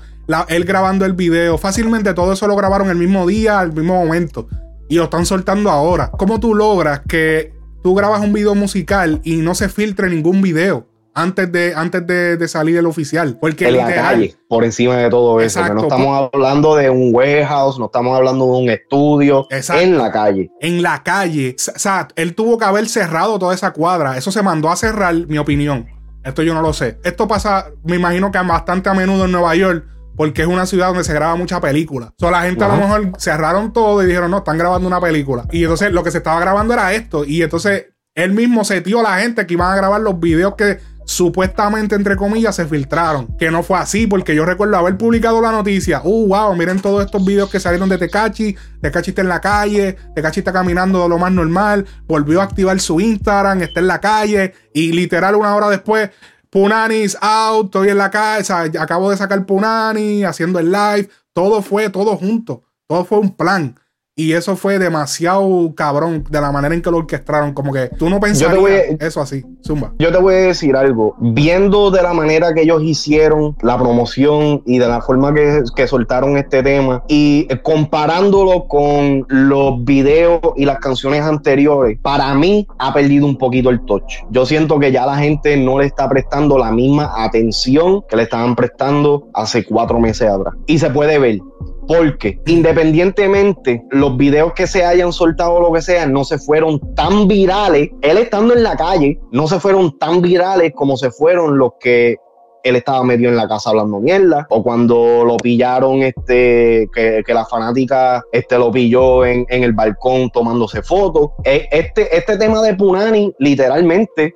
él 0.50 0.66
grabando 0.66 1.06
el 1.06 1.14
video, 1.14 1.58
fácilmente 1.58 2.14
todo 2.14 2.34
eso 2.34 2.48
lo 2.48 2.56
grabaron 2.56 2.90
el 2.90 2.98
mismo 2.98 3.26
día, 3.26 3.60
al 3.60 3.74
mismo 3.74 3.96
momento. 4.04 4.48
Y 4.90 4.98
lo 4.98 5.06
están 5.06 5.26
soltando 5.26 5.72
ahora. 5.72 6.12
¿Cómo 6.12 6.40
tú 6.40 6.54
logras 6.54 7.02
que 7.08 7.54
tú 7.82 7.96
grabas 7.96 8.22
un 8.22 8.34
video 8.34 8.54
musical 8.54 9.22
y 9.24 9.38
no 9.38 9.56
se 9.56 9.70
filtre 9.70 10.10
ningún 10.10 10.42
video? 10.42 10.88
Antes 11.16 11.50
de, 11.50 11.74
antes 11.74 12.06
de, 12.06 12.48
salir 12.48 12.78
el 12.78 12.86
oficial. 12.86 13.38
Porque 13.40 13.70
en 13.70 13.78
la 13.78 13.96
calle, 13.96 14.36
por 14.50 14.66
encima 14.66 14.98
de 14.98 15.10
todo 15.10 15.40
eso. 15.40 15.66
no 15.74 15.84
estamos 15.84 16.30
hablando 16.34 16.76
de 16.76 16.90
un 16.90 17.16
warehouse, 17.16 17.80
no 17.80 17.86
estamos 17.86 18.16
hablando 18.16 18.46
de 18.46 18.52
un 18.52 18.70
estudio. 18.70 19.48
En 19.50 19.98
la 19.98 20.12
calle. 20.12 20.52
En 20.60 20.84
la 20.84 21.02
calle. 21.02 21.56
O 21.58 21.80
sea, 21.80 22.10
él 22.16 22.36
tuvo 22.36 22.58
que 22.58 22.66
haber 22.66 22.88
cerrado 22.88 23.40
toda 23.40 23.56
esa 23.56 23.72
cuadra. 23.72 24.18
Eso 24.18 24.32
se 24.32 24.44
mandó 24.44 24.70
a 24.70 24.76
cerrar, 24.76 25.16
mi 25.16 25.38
opinión. 25.38 25.88
Esto 26.24 26.44
yo 26.44 26.54
no 26.54 26.62
lo 26.62 26.74
sé. 26.74 27.00
Esto 27.04 27.28
pasa, 27.28 27.72
me 27.84 27.96
imagino 27.96 28.30
que 28.30 28.40
bastante 28.40 28.90
a 28.90 28.94
menudo 28.94 29.26
en 29.26 29.32
Nueva 29.32 29.56
York. 29.56 29.86
Porque 30.18 30.44
es 30.44 30.48
una 30.48 30.66
ciudad 30.66 30.88
donde 30.88 31.04
se 31.04 31.14
graba 31.14 31.36
mucha 31.36 31.60
película. 31.60 32.08
O 32.08 32.14
sea, 32.18 32.32
la 32.32 32.44
gente 32.44 32.64
a 32.64 32.70
lo 32.70 32.78
mejor 32.78 33.12
cerraron 33.20 33.74
todo 33.74 34.02
y 34.02 34.06
dijeron, 34.06 34.32
no, 34.32 34.38
están 34.38 34.58
grabando 34.58 34.88
una 34.88 35.02
película. 35.02 35.46
Y 35.52 35.64
entonces 35.64 35.92
lo 35.92 36.04
que 36.04 36.12
se 36.12 36.20
estaba 36.20 36.40
grabando 36.40 36.74
era 36.74 36.94
esto. 36.94 37.26
Y 37.26 37.42
entonces 37.42 37.88
él 38.16 38.32
mismo 38.32 38.64
se 38.64 38.80
dio 38.80 39.02
a 39.02 39.04
la 39.04 39.20
gente 39.20 39.46
que 39.46 39.54
iban 39.54 39.72
a 39.72 39.76
grabar 39.76 40.00
los 40.00 40.18
videos 40.18 40.56
que 40.56 40.80
supuestamente, 41.06 41.96
entre 41.96 42.16
comillas, 42.16 42.56
se 42.56 42.66
filtraron. 42.66 43.28
Que 43.38 43.52
no 43.52 43.64
fue 43.64 43.78
así, 43.78 44.08
porque 44.08 44.36
yo 44.36 44.46
recuerdo 44.46 44.78
haber 44.78 44.98
publicado 44.98 45.42
la 45.42 45.52
noticia. 45.52 46.02
Uh, 46.04 46.28
wow, 46.28 46.56
miren 46.56 46.82
todos 46.82 47.06
estos 47.06 47.24
videos 47.24 47.50
que 47.50 47.60
salieron 47.60 47.88
de 47.88 47.98
Tecachi. 47.98 48.56
Tecachi 48.82 49.12
está 49.12 49.22
en 49.22 49.30
la 49.30 49.40
calle, 49.40 49.96
Tecachi 50.16 50.42
está 50.42 50.52
caminando 50.52 51.04
de 51.04 51.10
lo 51.10 51.18
más 51.18 51.32
normal. 51.32 51.86
Volvió 52.08 52.42
a 52.42 52.44
activar 52.44 52.80
su 52.80 53.00
Instagram, 53.00 53.62
está 53.62 53.80
en 53.80 53.88
la 53.88 54.02
calle. 54.02 54.54
Y 54.74 54.92
literal, 54.92 55.36
una 55.36 55.56
hora 55.56 55.70
después, 55.70 56.10
Punani's 56.50 57.18
out, 57.22 57.66
estoy 57.66 57.90
en 57.90 57.98
la 57.98 58.10
calle. 58.10 58.42
O 58.42 58.46
sea, 58.46 58.62
acabo 58.82 59.10
de 59.12 59.18
sacar 59.18 59.46
Punani, 59.46 60.24
haciendo 60.24 60.60
el 60.60 60.72
live. 60.72 61.10
Todo 61.34 61.62
fue, 61.62 61.90
todo 61.90 62.18
junto. 62.18 62.64
Todo 62.88 63.06
fue 63.06 63.20
un 63.20 63.36
plan. 63.36 63.76
Y 64.18 64.32
eso 64.32 64.56
fue 64.56 64.80
demasiado 64.80 65.76
cabrón 65.76 66.24
de 66.30 66.40
la 66.40 66.50
manera 66.50 66.74
en 66.74 66.82
que 66.82 66.90
lo 66.90 66.98
orquestaron. 67.00 67.54
Como 67.54 67.74
que 67.74 67.90
tú 68.00 68.10
no 68.10 68.22
pensarías 68.22 68.96
eso 69.02 69.20
así. 69.20 69.44
Zumba. 69.62 69.92
Yo 70.00 70.10
te 70.10 70.18
voy 70.18 70.36
a 70.36 70.38
decir 70.38 70.74
algo. 70.78 71.18
Viendo 71.20 71.92
de 71.92 72.02
la 72.02 72.14
manera 72.14 72.54
que 72.54 72.62
ellos 72.62 72.82
hicieron 72.82 73.58
la 73.62 73.78
promoción 73.78 74.64
y 74.66 74.78
de 74.78 74.88
la 74.88 75.02
forma 75.02 75.34
que, 75.34 75.64
que 75.76 75.86
soltaron 75.86 76.38
este 76.38 76.64
tema 76.64 77.04
y 77.10 77.46
comparándolo 77.62 78.70
con 78.70 79.26
los 79.28 79.84
videos 79.84 80.40
y 80.56 80.64
las 80.64 80.80
canciones 80.80 81.22
anteriores, 81.22 82.00
para 82.02 82.34
mí 82.36 82.66
ha 82.80 82.94
perdido 82.94 83.26
un 83.26 83.38
poquito 83.38 83.70
el 83.70 83.84
touch. 83.84 84.24
Yo 84.30 84.46
siento 84.46 84.80
que 84.80 84.94
ya 84.94 85.06
la 85.06 85.18
gente 85.18 85.58
no 85.58 85.80
le 85.80 85.88
está 85.88 86.08
prestando 86.08 86.58
la 86.58 86.72
misma 86.72 87.12
atención 87.18 88.02
que 88.08 88.16
le 88.16 88.24
estaban 88.24 88.56
prestando 88.56 89.28
hace 89.34 89.66
cuatro 89.66 90.00
meses 90.00 90.30
atrás. 90.30 90.54
Y 90.68 90.80
se 90.80 90.90
puede 90.90 91.20
ver. 91.20 91.40
Porque 91.88 92.40
independientemente 92.48 93.84
los 93.92 94.18
videos 94.18 94.54
que 94.54 94.68
se 94.68 94.84
hayan 94.84 95.14
soltado 95.14 95.54
o 95.54 95.62
lo 95.62 95.72
que 95.72 95.82
sea, 95.82 96.06
no 96.08 96.24
se 96.24 96.38
fueron 96.38 96.80
tan 96.96 97.28
virales. 97.28 97.90
Él 98.02 98.18
estando 98.18 98.54
en 98.54 98.64
la 98.64 98.76
calle, 98.76 99.20
no 99.32 99.48
se 99.48 99.60
fueron 99.60 99.98
tan 100.00 100.22
virales 100.22 100.74
como 100.76 100.98
se 100.98 101.12
fueron 101.12 101.58
los 101.58 101.72
que 101.80 102.18
él 102.64 102.76
estaba 102.76 103.04
medio 103.04 103.30
en 103.30 103.36
la 103.36 103.48
casa 103.48 103.70
hablando 103.70 104.00
mierda, 104.00 104.48
o 104.50 104.64
cuando 104.64 105.24
lo 105.24 105.38
pillaron, 105.38 106.02
este, 106.02 106.90
que, 106.96 107.22
que 107.24 107.34
la 107.34 107.46
fanática 107.46 108.24
este, 108.32 108.58
lo 108.58 108.72
pilló 108.72 109.24
en, 109.24 109.46
en 109.50 109.62
el 109.64 109.74
balcón 109.74 110.32
tomándose 110.32 110.82
fotos. 110.82 111.30
Eh, 111.44 111.68
Este, 111.72 112.18
este 112.18 112.38
tema 112.38 112.64
de 112.64 112.74
Punani, 112.74 113.32
literalmente, 113.38 114.34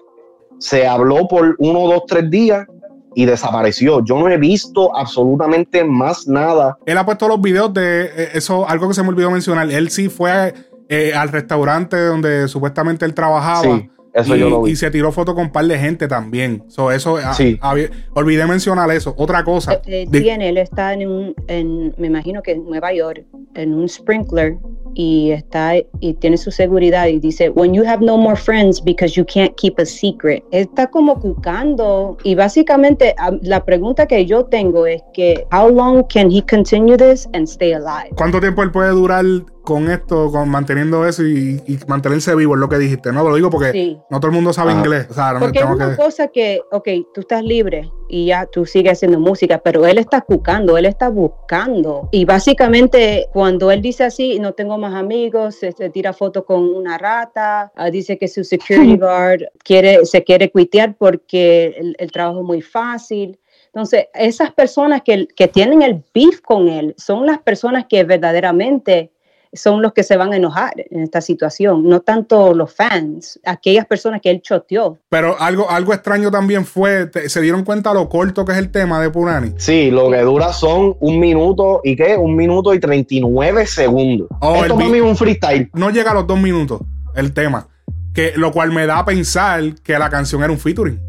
se 0.60 0.86
habló 0.86 1.27
por 1.27 1.56
uno, 1.58 1.88
dos, 1.88 2.03
tres 2.08 2.29
días 2.29 2.68
y 3.16 3.25
desapareció. 3.25 4.04
Yo 4.04 4.18
no 4.18 4.28
he 4.30 4.38
visto 4.38 4.96
absolutamente 4.96 5.84
más 5.84 6.28
nada. 6.28 6.78
Él 6.86 6.98
ha 6.98 7.06
puesto 7.06 7.28
los 7.28 7.42
videos 7.42 7.74
de 7.74 8.06
eh, 8.06 8.30
eso, 8.34 8.68
algo 8.68 8.88
que 8.88 8.94
se 8.94 9.04
me 9.04 9.10
olvidó 9.10 9.32
mencionar. 9.32 9.70
Él 9.72 9.89
sí 9.89 10.10
fue 10.10 10.54
eh, 10.89 11.13
al 11.13 11.30
restaurante 11.30 11.98
donde 11.98 12.48
supuestamente 12.48 13.06
él 13.06 13.13
trabajaba. 13.13 13.62
Sí, 13.62 13.89
eso 14.13 14.36
y, 14.36 14.39
yo 14.39 14.50
lo 14.50 14.62
vi. 14.63 14.72
y 14.72 14.75
se 14.75 14.89
tiró 14.92 15.12
foto 15.12 15.36
con 15.36 15.46
un 15.46 15.51
par 15.51 15.66
de 15.66 15.78
gente 15.78 16.08
también. 16.08 16.63
So, 16.68 16.92
eso, 16.92 17.18
ah, 17.18 17.34
Sí. 17.34 17.58
había- 17.62 17.89
olvidé 18.13 18.46
mencionar 18.46 18.89
eso. 18.92 19.13
Otra 19.18 19.44
cosa. 19.44 19.74
Eh, 19.74 19.82
eh, 19.86 20.06
de- 20.10 20.22
tiene, 20.22 20.50
él 20.50 20.58
está 20.58 20.94
en 20.94 21.08
un, 21.08 21.36
en, 21.48 21.94
me 21.98 22.08
imagino 22.08 22.42
que 22.42 22.51
en 22.51 22.66
Nueva 22.66 22.94
York, 22.94 23.25
en 23.56 23.74
un 23.74 23.88
sprinkler 23.89 24.58
y 24.96 25.32
está 25.32 25.74
y 26.00 26.13
tiene 26.16 26.38
su 26.38 26.51
seguridad 26.51 27.08
y 27.08 27.20
dice, 27.20 27.50
when 27.50 27.74
you 27.74 27.84
have 27.88 28.04
no 28.04 28.18
more 28.18 28.36
friends 28.36 28.84
because 28.84 29.13
you 29.16 29.25
can't 29.25 29.54
keep 29.56 29.80
a 29.80 29.86
secret. 29.86 30.44
Está 30.51 30.88
como 30.88 31.20
cucando 31.20 32.18
y 32.24 32.36
básicamente 32.36 33.13
ah, 33.18 33.32
la 33.42 33.63
pregunta 33.66 34.06
que 34.08 34.25
yo 34.25 34.46
tengo 34.46 34.86
es 34.88 35.01
que 35.13 35.46
how 35.51 35.70
long 35.70 36.04
can 36.12 36.32
he 36.32 36.44
continue 36.46 36.98
this 36.98 37.28
and 37.34 37.48
stay 37.48 37.74
alive? 37.74 38.10
¿Cuánto 38.16 38.39
tiempo 38.39 38.63
él 38.63 38.72
puede 38.72 38.89
durar 38.92 39.25
con 39.63 39.89
esto, 39.92 40.32
con 40.32 40.50
manteniendo 40.50 41.06
eso 41.06 41.24
y, 41.24 41.62
y 41.68 41.78
mantenerse 41.88 42.36
vivo? 42.36 42.56
Es 42.56 42.60
lo 42.60 42.70
que 42.70 42.78
dijiste. 42.78 43.12
No, 43.12 43.24
lo 43.24 43.36
digo 43.36 43.50
porque 43.50 43.72
Sí. 43.72 43.98
no 44.10 44.20
todo 44.20 44.30
el 44.30 44.36
mundo 44.36 44.54
sabe 44.54 44.72
Ajá. 44.72 44.80
inglés. 44.80 45.08
O 45.10 45.13
sea, 45.13 45.36
Porque 45.39 45.60
es 45.60 45.66
una 45.66 45.92
que. 45.92 45.96
cosa 45.98 46.28
que, 46.28 46.62
ok, 46.72 46.88
tú 47.13 47.22
estás 47.22 47.44
libre 47.44 47.92
y 48.08 48.25
ya 48.28 48.46
tú 48.48 48.66
sigues 48.66 48.94
haciendo 48.94 49.20
música, 49.20 49.60
pero 49.63 49.86
él 49.86 49.98
está 50.00 50.22
cucando, 50.22 50.78
él 50.78 50.86
está 50.86 51.10
buscando. 51.10 52.10
Y 52.12 52.25
básicamente 52.25 53.28
cuando 53.32 53.70
él 53.72 53.82
dice 53.82 54.04
así, 54.04 54.39
no 54.39 54.54
tengo 54.54 54.78
más 54.78 54.94
amigos, 54.96 55.56
se, 55.56 55.72
se 55.72 55.89
tira 55.89 56.13
foto 56.13 56.44
con 56.46 56.63
una 56.63 56.98
rata, 56.98 57.72
ah, 57.75 57.89
dice 57.92 58.18
que 58.18 58.28
su 58.28 58.44
security 58.44 58.98
guard 59.00 59.44
quiere, 59.63 60.06
se 60.06 60.24
quiere 60.24 60.51
cuitear 60.51 60.96
porque 60.98 61.75
el, 61.78 61.96
el 62.00 62.12
trabajo 62.12 62.39
es 62.39 62.46
muy 62.46 62.62
fácil. 62.62 63.39
Entonces, 63.68 64.08
esas 64.16 64.51
personas 64.51 65.04
que, 65.04 65.28
que 65.36 65.48
tienen 65.48 65.84
el 65.84 66.04
beef 66.12 66.42
con 66.42 66.68
él 66.70 66.96
son 66.98 67.28
las 67.28 67.38
personas 67.38 67.86
que 67.88 68.04
verdaderamente 68.04 69.12
son 69.53 69.82
los 69.82 69.94
que 69.94 70.03
se 70.03 70.15
van 70.18 70.32
a 70.34 70.36
enojar 70.38 70.74
en 70.77 71.01
esta 71.01 71.22
situación, 71.22 71.88
no 71.88 72.01
tanto 72.01 72.53
los 72.53 72.74
fans, 72.74 73.39
aquellas 73.46 73.86
personas 73.86 74.22
que 74.22 74.29
él 74.29 74.41
choteó. 74.41 74.98
Pero 75.10 75.39
algo, 75.39 75.70
algo 75.70 75.94
extraño 75.94 76.29
también 76.29 76.65
fue, 76.65 77.08
te- 77.08 77.29
se 77.29 77.41
dieron 77.41 77.63
cuenta 77.63 77.94
lo 77.94 78.08
corto 78.10 78.46
que 78.46 78.51
es 78.51 78.58
el 78.60 78.72
tema 78.72 79.01
de 79.01 79.10
Punani. 79.10 79.53
Sí, 79.58 79.89
lo 79.91 80.10
que 80.12 80.22
dura 80.22 80.53
son 80.53 80.96
un 81.00 81.20
minuto 81.20 81.82
y 81.84 81.96
qué, 81.96 82.15
un 82.15 82.36
minuto 82.36 82.74
y 82.74 82.79
39 82.79 83.65
segundos. 83.65 84.27
Oh, 84.41 84.58
Esto 84.62 84.75
para 84.75 84.89
mí 84.89 84.98
es 84.98 85.03
un 85.03 85.18
freestyle. 85.18 85.70
No 85.74 85.89
llega 85.89 86.12
a 86.12 86.13
los 86.13 86.27
dos 86.27 86.39
minutos 86.39 86.82
el 87.15 87.34
tema. 87.34 87.68
Que, 88.13 88.34
lo 88.36 88.51
cual 88.51 88.72
me 88.72 88.86
da 88.86 89.00
a 89.00 89.06
pensar 89.06 89.62
que 89.84 89.98
la 89.98 90.10
canción 90.10 90.44
era 90.44 90.51
un 90.51 90.58
featuring. 90.60 91.00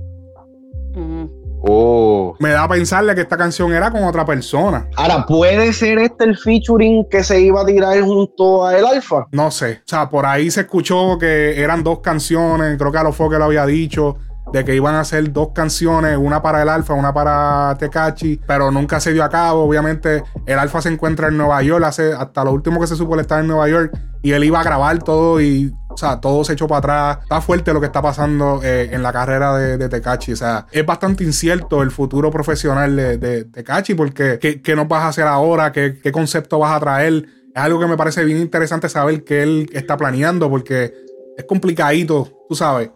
Me 2.39 2.51
da 2.51 2.65
a 2.65 2.69
pensarle 2.69 3.15
que 3.15 3.23
esta 3.23 3.37
canción 3.37 3.73
era 3.73 3.91
con 3.91 4.05
otra 4.05 4.25
persona. 4.25 4.89
Ahora, 4.97 5.27
¿puede 5.27 5.73
ser 5.73 5.99
este 5.99 6.25
el 6.25 6.37
featuring 6.37 7.09
que 7.11 7.25
se 7.25 7.41
iba 7.41 7.63
a 7.63 7.67
tirar 7.67 8.01
junto 8.01 8.65
a 8.65 8.79
el 8.79 8.87
Alfa? 8.87 9.27
No 9.33 9.51
sé. 9.51 9.81
O 9.85 9.89
sea, 9.89 10.09
por 10.09 10.27
ahí 10.27 10.51
se 10.51 10.63
escuchó 10.63 11.19
que 11.19 11.61
eran 11.61 11.83
dos 11.83 12.01
canciones. 12.01 12.77
Creo 12.79 12.93
que 12.93 12.99
a 12.99 13.03
lo 13.03 13.13
fue 13.13 13.31
que 13.31 13.39
lo 13.39 13.45
había 13.45 13.67
dicho. 13.67 14.17
De 14.53 14.65
que 14.65 14.75
iban 14.75 14.95
a 14.95 15.01
hacer 15.01 15.33
dos 15.33 15.51
canciones, 15.55 16.17
una 16.17 16.43
para 16.43 16.63
el 16.63 16.69
Alfa, 16.69 16.95
una 16.95 17.15
para 17.15 17.77
Tecachi, 17.79 18.41
pero 18.47 18.71
nunca 18.71 18.99
se 18.99 19.13
dio 19.13 19.23
a 19.23 19.29
cabo. 19.29 19.65
Obviamente, 19.65 20.25
el 20.45 20.59
Alfa 20.59 20.83
se 20.83 20.89
encuentra 20.89 21.29
en 21.29 21.37
Nueva 21.37 21.63
York. 21.63 21.85
Hace, 21.85 22.13
hasta 22.13 22.45
lo 22.45 22.53
último 22.53 22.81
que 22.81 22.87
se 22.87 22.97
supo, 22.97 23.15
él 23.15 23.21
estaba 23.21 23.41
en 23.41 23.47
Nueva 23.47 23.69
York 23.69 23.97
y 24.23 24.33
él 24.33 24.45
iba 24.45 24.61
a 24.61 24.65
grabar 24.65 25.03
todo 25.03 25.41
y, 25.41 25.73
o 25.89 25.97
sea, 25.97 26.21
todo 26.21 26.45
se 26.45 26.53
echó 26.53 26.67
para 26.69 26.79
atrás. 26.79 27.19
Está 27.23 27.41
fuerte 27.41 27.73
lo 27.73 27.81
que 27.81 27.87
está 27.87 28.03
pasando 28.03 28.61
eh, 28.63 28.91
en 28.93 29.03
la 29.03 29.13
carrera 29.13 29.57
de, 29.57 29.79
de. 29.79 30.01
O 30.33 30.37
sea, 30.37 30.67
es 30.73 30.85
bastante 30.85 31.25
incierto 31.25 31.83
el 31.83 31.91
futuro 31.91 32.31
profesional 32.31 32.97
de, 32.97 33.19
de 33.19 33.95
porque 33.97 34.39
¿qué, 34.41 34.61
qué 34.61 34.77
nos 34.77 34.89
vas 34.89 35.03
a 35.03 35.09
hacer 35.09 35.27
ahora? 35.27 35.73
¿Qué, 35.73 35.99
qué 36.03 36.13
concepto 36.13 36.59
vas 36.59 36.73
a 36.73 36.81
traer? 36.81 37.27
Es 37.55 37.63
algo 37.63 37.81
que 37.81 37.87
me 37.87 37.97
parece 37.97 38.25
bien 38.25 38.39
interesante 38.39 38.89
saber 38.89 39.25
que 39.25 39.43
él 39.43 39.71
está 39.73 39.97
planeando 39.97 40.49
porque 40.49 40.95
es 41.37 41.45
complicadito, 41.45 42.29
tú 42.49 42.55
sabes. 42.55 42.91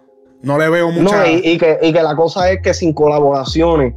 No 0.45 0.59
le 0.59 0.69
veo 0.69 0.93
mucha... 0.93 1.23
No, 1.23 1.27
y, 1.27 1.41
y 1.43 1.59
que, 1.59 1.79
y 1.83 1.93
que 1.93 2.03
la 2.03 2.15
cosa 2.15 2.51
es 2.51 2.61
que 2.63 2.75
sin 2.75 2.93
colaboraciones 2.93 3.95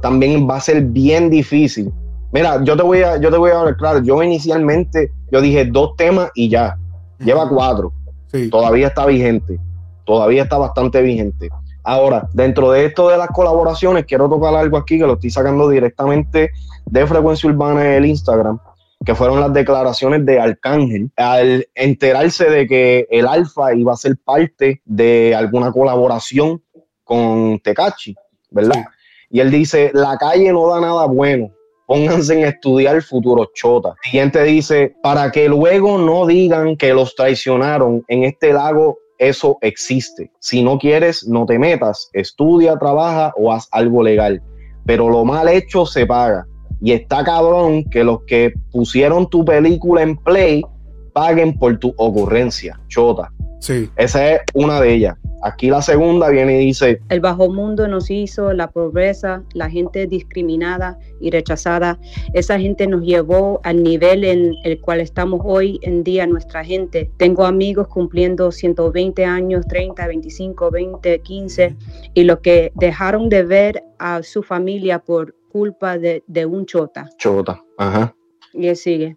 también 0.00 0.48
va 0.48 0.56
a 0.56 0.60
ser 0.60 0.82
bien 0.82 1.28
difícil. 1.28 1.92
Mira, 2.32 2.62
yo 2.62 2.76
te 2.76 2.82
voy 2.82 3.02
a, 3.02 3.20
yo 3.20 3.30
te 3.30 3.36
voy 3.36 3.50
a 3.50 3.58
hablar 3.58 3.76
claro. 3.76 3.98
Yo 4.00 4.22
inicialmente, 4.22 5.12
yo 5.32 5.40
dije 5.40 5.64
dos 5.64 5.96
temas 5.96 6.30
y 6.34 6.48
ya. 6.48 6.76
Lleva 7.18 7.48
cuatro. 7.48 7.92
Sí. 8.32 8.48
Todavía 8.48 8.88
está 8.88 9.06
vigente. 9.06 9.58
Todavía 10.04 10.44
está 10.44 10.56
bastante 10.56 11.02
vigente. 11.02 11.48
Ahora, 11.82 12.28
dentro 12.32 12.70
de 12.70 12.84
esto 12.84 13.08
de 13.08 13.16
las 13.16 13.28
colaboraciones, 13.28 14.04
quiero 14.04 14.28
tocar 14.28 14.54
algo 14.54 14.76
aquí 14.76 14.98
que 14.98 15.06
lo 15.06 15.14
estoy 15.14 15.30
sacando 15.30 15.68
directamente 15.68 16.50
de 16.84 17.06
Frecuencia 17.06 17.48
Urbana 17.48 17.84
en 17.84 17.92
el 17.92 18.06
Instagram, 18.06 18.58
que 19.04 19.14
fueron 19.14 19.40
las 19.40 19.52
declaraciones 19.52 20.26
de 20.26 20.40
Arcángel 20.40 21.10
al 21.16 21.66
enterarse 21.74 22.50
de 22.50 22.66
que 22.66 23.06
el 23.10 23.26
Alfa 23.26 23.74
iba 23.74 23.92
a 23.92 23.96
ser 23.96 24.16
parte 24.16 24.82
de 24.84 25.34
alguna 25.34 25.72
colaboración 25.72 26.62
con 27.04 27.58
Tecachi, 27.60 28.14
¿verdad? 28.50 28.74
Sí. 28.74 28.82
Y 29.30 29.40
él 29.40 29.50
dice, 29.50 29.90
la 29.94 30.16
calle 30.16 30.52
no 30.52 30.68
da 30.68 30.80
nada 30.80 31.06
bueno, 31.06 31.50
pónganse 31.86 32.34
en 32.34 32.46
estudiar 32.46 33.02
futuro 33.02 33.50
chota. 33.54 33.94
Siguiente 34.02 34.42
dice, 34.42 34.94
para 35.02 35.30
que 35.30 35.48
luego 35.48 35.98
no 35.98 36.26
digan 36.26 36.76
que 36.76 36.92
los 36.92 37.14
traicionaron 37.14 38.04
en 38.08 38.24
este 38.24 38.52
lago, 38.52 38.98
eso 39.18 39.58
existe. 39.60 40.30
Si 40.38 40.62
no 40.62 40.78
quieres, 40.78 41.26
no 41.26 41.44
te 41.44 41.58
metas, 41.58 42.08
estudia, 42.12 42.76
trabaja 42.78 43.32
o 43.36 43.52
haz 43.52 43.68
algo 43.72 44.02
legal. 44.02 44.42
Pero 44.86 45.08
lo 45.08 45.24
mal 45.24 45.48
hecho 45.48 45.84
se 45.84 46.06
paga. 46.06 46.46
Y 46.80 46.92
está 46.92 47.24
cabrón 47.24 47.84
que 47.84 48.04
los 48.04 48.22
que 48.22 48.54
pusieron 48.70 49.28
tu 49.28 49.44
película 49.44 50.02
en 50.02 50.16
play 50.16 50.64
paguen 51.12 51.58
por 51.58 51.78
tu 51.78 51.92
ocurrencia, 51.96 52.78
chota. 52.88 53.32
Sí. 53.60 53.90
Esa 53.96 54.34
es 54.34 54.40
una 54.54 54.80
de 54.80 54.94
ellas. 54.94 55.16
Aquí 55.42 55.70
la 55.70 55.82
segunda 55.82 56.30
viene 56.30 56.60
y 56.60 56.66
dice, 56.66 57.00
El 57.08 57.20
bajo 57.20 57.48
mundo 57.48 57.86
nos 57.86 58.10
hizo 58.10 58.52
la 58.52 58.70
pobreza, 58.70 59.44
la 59.54 59.70
gente 59.70 60.06
discriminada 60.08 60.98
y 61.20 61.30
rechazada. 61.30 61.98
Esa 62.34 62.58
gente 62.58 62.88
nos 62.88 63.02
llevó 63.02 63.60
al 63.62 63.84
nivel 63.84 64.24
en 64.24 64.54
el 64.64 64.80
cual 64.80 65.00
estamos 65.00 65.40
hoy 65.44 65.78
en 65.82 66.02
día 66.02 66.26
nuestra 66.26 66.64
gente. 66.64 67.10
Tengo 67.18 67.44
amigos 67.44 67.86
cumpliendo 67.86 68.50
120 68.50 69.24
años, 69.24 69.64
30, 69.68 70.08
25, 70.08 70.70
20, 70.72 71.20
15 71.20 71.76
y 72.14 72.24
lo 72.24 72.40
que 72.40 72.72
dejaron 72.74 73.28
de 73.28 73.44
ver 73.44 73.84
a 74.00 74.22
su 74.24 74.42
familia 74.42 74.98
por 74.98 75.34
culpa 75.50 75.98
de, 75.98 76.22
de 76.26 76.46
un 76.46 76.66
chota. 76.66 77.08
chota. 77.18 77.62
Ajá. 77.78 78.14
Y 78.52 78.68
él 78.68 78.76
sigue. 78.76 79.16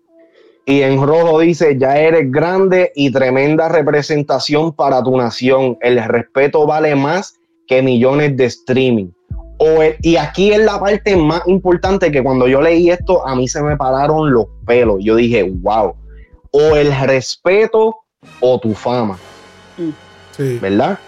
Y 0.66 0.82
en 0.82 1.02
rojo 1.02 1.40
dice, 1.40 1.78
ya 1.78 1.98
eres 2.00 2.32
grande 2.32 2.92
y 2.96 3.12
tremenda 3.12 3.68
representación 3.70 4.72
para 4.74 5.04
tu 5.04 5.18
nación. 5.18 5.78
El 5.82 6.04
respeto 6.04 6.66
vale 6.68 6.96
más 6.96 7.36
que 7.68 7.82
millones 7.82 8.38
de 8.38 8.46
streaming. 8.46 9.08
O 9.58 9.82
el- 9.82 9.96
y 10.02 10.16
aquí 10.18 10.52
es 10.52 10.60
la 10.60 10.80
parte 10.80 11.16
más 11.16 11.42
importante 11.48 12.12
que 12.12 12.24
cuando 12.24 12.48
yo 12.48 12.62
leí 12.62 12.90
esto, 12.90 13.26
a 13.28 13.36
mí 13.36 13.48
se 13.48 13.62
me 13.62 13.76
pararon 13.78 14.32
los 14.32 14.46
pelos. 14.66 14.98
Yo 15.02 15.16
dije, 15.16 15.44
wow. 15.44 15.94
O 16.52 16.76
el 16.76 16.92
respeto 17.06 17.96
o 18.40 18.60
tu 18.60 18.74
fama, 18.74 19.18
Sí. 20.32 20.60
¿verdad? 20.62 21.00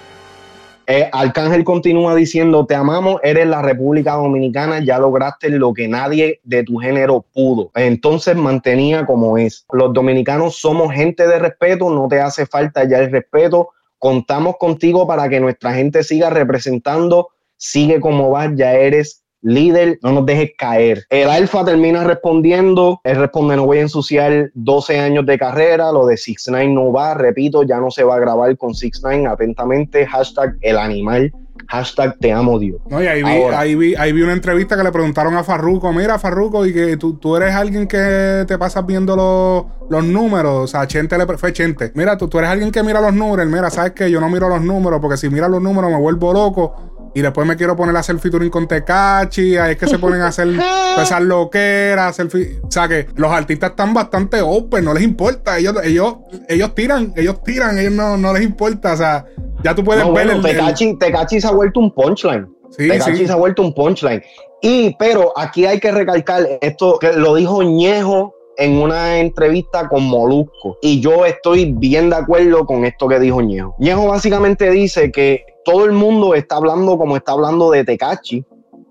Eh, 0.86 1.10
Arcángel 1.14 1.64
continúa 1.64 2.14
diciendo, 2.14 2.66
te 2.66 2.76
amamos, 2.76 3.22
eres 3.24 3.48
la 3.48 3.62
República 3.62 4.14
Dominicana, 4.14 4.84
ya 4.84 5.00
lograste 5.00 5.50
lo 5.50 5.74
que 5.74 5.88
nadie 5.88 6.42
de 6.44 6.64
tu 6.64 6.78
género 6.78 7.26
pudo. 7.34 7.72
Entonces 7.76 8.36
mantenía 8.36 9.06
como 9.06 9.38
es. 9.38 9.66
Los 9.72 9.94
dominicanos 9.94 10.58
somos 10.58 10.94
gente 10.94 11.26
de 11.26 11.40
respeto, 11.40 11.90
no 11.90 12.08
te 12.10 12.20
hace 12.20 12.46
falta 12.46 12.84
ya 12.84 13.00
el 13.00 13.12
respeto. 13.12 13.70
Contamos 13.98 14.58
contigo 14.58 15.08
para 15.08 15.30
que 15.30 15.40
nuestra 15.40 15.74
gente 15.74 16.04
siga 16.04 16.30
representando, 16.30 17.30
sigue 17.56 18.02
como 18.02 18.30
vas, 18.32 18.52
ya 18.56 18.74
eres 18.74 19.23
líder, 19.44 20.00
no 20.02 20.14
nos 20.14 20.26
dejes 20.26 20.52
caer. 20.58 21.06
El 21.10 21.30
Alfa 21.30 21.64
termina 21.64 22.04
respondiendo, 22.04 23.00
él 23.04 23.18
responde, 23.18 23.56
no 23.56 23.66
voy 23.66 23.78
a 23.80 23.82
ensuciar 23.82 24.50
12 24.54 25.00
años 25.00 25.26
de 25.26 25.38
carrera, 25.38 25.92
lo 25.92 26.08
de 26.08 26.18
6 26.18 26.46
9 26.50 26.68
no 26.70 26.92
va, 26.92 27.14
repito, 27.14 27.64
ya 27.64 27.78
no 27.78 27.92
se 27.92 28.04
va 28.04 28.16
a 28.16 28.20
grabar 28.20 28.58
con 28.58 28.74
6 28.74 29.02
9 29.04 29.28
atentamente, 29.28 30.06
hashtag 30.08 30.56
el 30.62 30.78
animal, 30.78 31.32
hashtag 31.68 32.18
te 32.20 32.32
amo 32.32 32.58
Dios. 32.60 32.80
No, 32.90 33.04
y 33.04 33.08
ahí 33.08 33.24
vi, 33.24 33.44
Ahora. 33.44 33.60
ahí, 33.60 33.76
vi, 33.76 33.96
ahí 33.96 34.14
vi 34.14 34.22
una 34.22 34.34
entrevista 34.34 34.78
que 34.78 34.84
le 34.84 34.92
preguntaron 34.92 35.36
a 35.36 35.44
Farruko, 35.44 35.92
mira 35.92 36.18
Farruko, 36.20 36.66
y 36.66 36.74
que 36.74 36.98
tú, 36.98 37.16
tú 37.16 37.36
eres 37.36 37.54
alguien 37.54 37.88
que 37.88 38.46
te 38.48 38.58
pasas 38.58 38.86
viendo 38.86 39.16
los, 39.16 39.90
los 39.90 40.06
números, 40.06 40.64
o 40.64 40.68
sea, 40.68 40.88
Chente 40.88 41.18
le, 41.18 41.26
fue 41.38 41.52
Chente, 41.52 41.92
mira, 41.96 42.18
tú, 42.18 42.28
tú 42.28 42.40
eres 42.40 42.50
alguien 42.50 42.72
que 42.72 42.84
mira 42.84 43.02
los 43.02 43.14
números, 43.14 43.48
mira, 43.48 43.70
sabes 43.70 43.92
que 43.92 44.10
yo 44.10 44.20
no 44.20 44.30
miro 44.30 44.48
los 44.50 44.62
números, 44.62 45.00
porque 45.02 45.18
si 45.18 45.30
mira 45.30 45.48
los 45.48 45.62
números 45.62 45.92
me 45.92 45.98
vuelvo 45.98 46.32
loco, 46.34 46.93
y 47.16 47.22
después 47.22 47.48
me 47.48 47.56
quiero 47.56 47.76
poner 47.76 47.96
a 47.96 48.00
hacer 48.00 48.18
featuring 48.20 48.50
con 48.50 48.68
Tecachi, 48.68 49.58
ahí 49.58 49.72
es 49.74 49.78
que 49.78 49.88
se 49.88 50.00
ponen 50.00 50.22
a 50.22 50.28
hacer 50.28 50.48
esas 51.02 51.22
loqueras, 51.22 52.20
hacer 52.20 52.28
o 52.62 52.72
sea 52.72 52.88
que 52.88 53.08
los 53.16 53.32
artistas 53.32 53.72
están 53.72 53.94
bastante 53.94 54.42
open, 54.42 54.84
no 54.86 54.94
les 54.94 55.04
importa, 55.04 55.58
ellos, 55.58 55.76
ellos, 55.84 56.16
ellos 56.50 56.74
tiran, 56.76 57.14
ellos 57.16 57.44
tiran, 57.44 57.78
ellos 57.78 57.94
no, 57.94 58.18
no 58.18 58.34
les 58.34 58.44
importa, 58.44 58.94
o 58.94 58.98
sea, 58.98 59.26
ya 59.64 59.74
tú 59.76 59.84
puedes 59.84 60.04
No, 60.06 60.12
ver 60.14 60.26
bueno, 60.28 60.40
el, 60.42 60.46
el- 60.54 60.58
Tecachi, 60.58 60.98
Tecachi 60.98 61.40
se 61.42 61.48
ha 61.48 61.52
vuelto 61.52 61.80
un 61.80 61.94
punchline. 61.94 62.48
sí, 62.78 62.88
Tecachi 62.88 63.18
sí. 63.18 63.28
se 63.28 63.32
ha 63.34 63.36
vuelto 63.38 63.62
un 63.62 63.74
punchline. 63.74 64.22
Y, 64.62 64.96
pero 64.98 65.34
aquí 65.38 65.66
hay 65.66 65.80
que 65.80 65.92
recalcar 65.92 66.48
esto 66.62 66.98
que 66.98 67.12
lo 67.14 67.36
dijo 67.36 67.62
Ñejo 67.64 68.34
en 68.58 68.78
una 68.82 69.20
entrevista 69.20 69.88
con 69.88 70.04
Molusco. 70.06 70.78
Y 70.82 71.00
yo 71.00 71.26
estoy 71.26 71.74
bien 71.74 72.10
de 72.10 72.18
acuerdo 72.18 72.66
con 72.66 72.86
esto 72.86 73.08
que 73.08 73.20
dijo 73.20 73.42
Ñejo. 73.42 73.76
Ñejo 73.80 74.08
básicamente 74.08 74.70
dice 74.72 75.12
que 75.12 75.44
todo 75.66 75.86
el 75.86 75.92
mundo 75.94 76.36
está 76.36 76.58
hablando 76.58 76.98
como 76.98 77.16
está 77.18 77.34
hablando 77.34 77.72
de 77.72 77.84
Tecachi. 77.84 78.44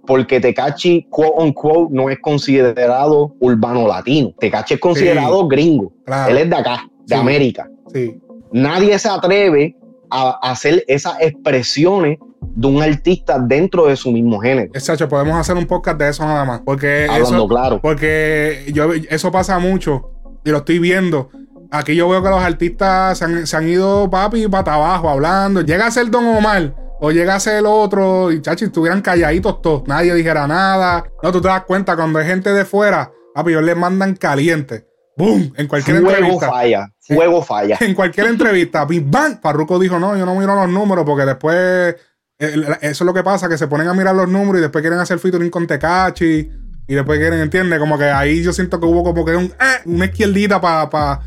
Porque 0.04 0.40
Tecachi, 0.40 1.06
quote 1.10 1.34
unquote, 1.44 1.94
no 1.94 2.10
es 2.10 2.18
considerado 2.20 3.34
urbano 3.38 3.86
latino. 3.86 4.32
Tecachi 4.38 4.74
es 4.74 4.80
considerado 4.80 5.46
gringo. 5.46 5.92
Claro. 6.04 6.32
Él 6.32 6.38
es 6.38 6.50
de 6.50 6.56
acá, 6.56 6.84
de 7.06 7.14
Sí. 7.14 7.20
América 7.20 7.70
Sí. 7.92 8.20
nadie 8.52 8.98
se 8.98 9.08
atreve 9.08 9.76
a 10.10 10.38
hacer 10.50 10.84
esas 10.88 11.20
expresiones 11.20 12.18
de 12.54 12.66
un 12.66 12.82
artista 12.82 13.38
dentro 13.38 13.86
de 13.86 13.96
su 13.96 14.10
mismo 14.12 14.38
género. 14.40 14.70
Exacto, 14.74 15.08
podemos 15.08 15.36
hacer 15.36 15.56
un 15.56 15.66
podcast 15.66 15.98
de 15.98 16.08
eso 16.10 16.24
nada 16.24 16.44
más. 16.44 16.60
Porque 16.64 17.06
Hablando 17.08 17.36
eso, 17.36 17.48
claro. 17.48 17.80
porque 17.80 18.66
yo, 18.72 18.92
eso 18.92 19.30
pasa 19.32 19.58
mucho 19.58 20.10
y 20.44 20.50
lo 20.50 20.58
estoy 20.58 20.78
viendo. 20.78 21.30
Aquí 21.70 21.94
yo 21.96 22.08
veo 22.08 22.22
que 22.22 22.28
los 22.28 22.42
artistas 22.42 23.16
se 23.18 23.24
han, 23.24 23.46
se 23.46 23.56
han 23.56 23.68
ido, 23.68 24.10
papi, 24.10 24.46
para 24.48 24.74
abajo 24.74 25.08
hablando. 25.08 25.62
Llega 25.62 25.86
a 25.86 25.90
ser 25.90 26.10
Don 26.10 26.26
Omar 26.26 26.74
o 27.00 27.10
llega 27.10 27.34
a 27.34 27.40
ser 27.40 27.56
el 27.58 27.66
otro 27.66 28.30
y 28.30 28.42
chachi, 28.42 28.66
estuvieran 28.66 29.00
calladitos 29.00 29.62
todos. 29.62 29.82
Nadie 29.86 30.14
dijera 30.14 30.46
nada. 30.46 31.04
No, 31.22 31.32
tú 31.32 31.40
te 31.40 31.48
das 31.48 31.64
cuenta 31.64 31.96
cuando 31.96 32.18
hay 32.18 32.26
gente 32.26 32.52
de 32.52 32.64
fuera, 32.66 33.10
papi, 33.34 33.52
ellos 33.52 33.62
les 33.64 33.76
mandan 33.76 34.14
caliente. 34.16 34.86
¡Boom! 35.16 35.52
En 35.56 35.66
cualquier 35.68 35.98
Fuego 36.00 36.10
entrevista. 36.10 36.48
falla, 36.50 36.92
fuego 37.00 37.42
falla. 37.42 37.76
En 37.80 37.94
cualquier 37.94 38.28
entrevista, 38.28 38.84
¡bim, 38.86 39.10
bam! 39.10 39.40
Farruko 39.42 39.78
dijo, 39.78 39.98
no, 39.98 40.16
yo 40.16 40.24
no 40.24 40.34
miro 40.34 40.54
los 40.54 40.68
números 40.70 41.04
porque 41.04 41.26
después, 41.26 41.94
eso 42.42 42.76
es 42.80 43.00
lo 43.00 43.14
que 43.14 43.22
pasa, 43.22 43.48
que 43.48 43.56
se 43.56 43.68
ponen 43.68 43.88
a 43.88 43.94
mirar 43.94 44.14
los 44.14 44.28
números 44.28 44.58
y 44.58 44.62
después 44.62 44.82
quieren 44.82 44.98
hacer 44.98 45.18
featuring 45.18 45.50
con 45.50 45.66
Tecachi 45.66 46.50
y 46.88 46.94
después 46.94 47.18
quieren, 47.18 47.40
¿entiendes? 47.40 47.78
Como 47.78 47.96
que 47.96 48.04
ahí 48.04 48.42
yo 48.42 48.52
siento 48.52 48.80
que 48.80 48.86
hubo 48.86 49.04
como 49.04 49.24
que 49.24 49.36
un, 49.36 49.44
eh, 49.44 49.82
una 49.84 50.06
izquierdita 50.06 50.60
para 50.60 51.20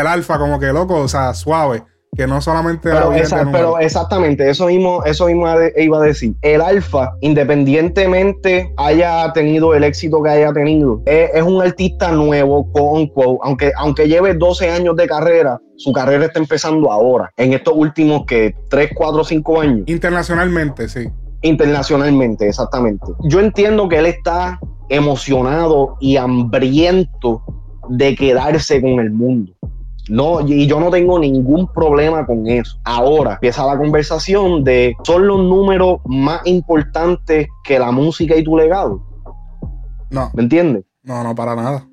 el 0.00 0.06
alfa, 0.06 0.38
como 0.38 0.60
que 0.60 0.72
loco, 0.72 0.96
o 0.96 1.08
sea, 1.08 1.34
suave, 1.34 1.82
que 2.16 2.26
no 2.26 2.40
solamente 2.40 2.90
Pero, 2.90 3.12
esa- 3.12 3.46
exactamente, 3.80 4.48
eso 4.50 4.66
mismo, 4.66 5.02
eso 5.04 5.26
mismo 5.26 5.46
iba 5.76 5.98
a 5.98 6.02
decir. 6.02 6.34
El 6.42 6.60
Alfa, 6.60 7.12
independientemente 7.20 8.72
haya 8.76 9.32
tenido 9.32 9.74
el 9.74 9.84
éxito 9.84 10.22
que 10.22 10.30
haya 10.30 10.52
tenido, 10.52 11.02
es, 11.06 11.30
es 11.34 11.42
un 11.42 11.62
artista 11.62 12.10
nuevo, 12.12 12.70
quote 12.72 13.02
unquote, 13.02 13.38
aunque, 13.42 13.72
aunque 13.76 14.08
lleve 14.08 14.34
12 14.34 14.70
años 14.70 14.96
de 14.96 15.06
carrera, 15.06 15.60
su 15.76 15.92
carrera 15.92 16.26
está 16.26 16.40
empezando 16.40 16.90
ahora, 16.90 17.30
en 17.36 17.52
estos 17.52 17.74
últimos 17.76 18.26
que 18.26 18.54
3, 18.68 18.90
4, 18.94 19.24
5 19.24 19.60
años. 19.60 19.82
Internacionalmente, 19.86 20.88
sí. 20.88 21.08
Internacionalmente, 21.42 22.48
exactamente. 22.48 23.06
Yo 23.24 23.40
entiendo 23.40 23.88
que 23.88 23.98
él 23.98 24.06
está 24.06 24.58
emocionado 24.88 25.96
y 26.00 26.16
hambriento 26.16 27.42
de 27.88 28.14
quedarse 28.14 28.80
con 28.80 29.00
el 29.00 29.10
mundo. 29.10 29.52
No, 30.10 30.40
y 30.46 30.66
yo 30.66 30.80
no 30.80 30.90
tengo 30.90 31.18
ningún 31.18 31.66
problema 31.72 32.26
con 32.26 32.46
eso. 32.48 32.76
Ahora 32.84 33.34
empieza 33.34 33.64
la 33.66 33.78
conversación 33.78 34.64
de 34.64 34.94
son 35.04 35.26
los 35.26 35.38
números 35.38 36.00
más 36.04 36.40
importantes 36.46 37.46
que 37.64 37.78
la 37.78 37.90
música 37.92 38.36
y 38.36 38.42
tu 38.44 38.56
legado. 38.56 39.00
No, 40.10 40.30
¿Me 40.34 40.42
entiendes? 40.42 40.84
no, 41.04 41.22
no, 41.22 41.34
para 41.34 41.54
nada. 41.54 41.86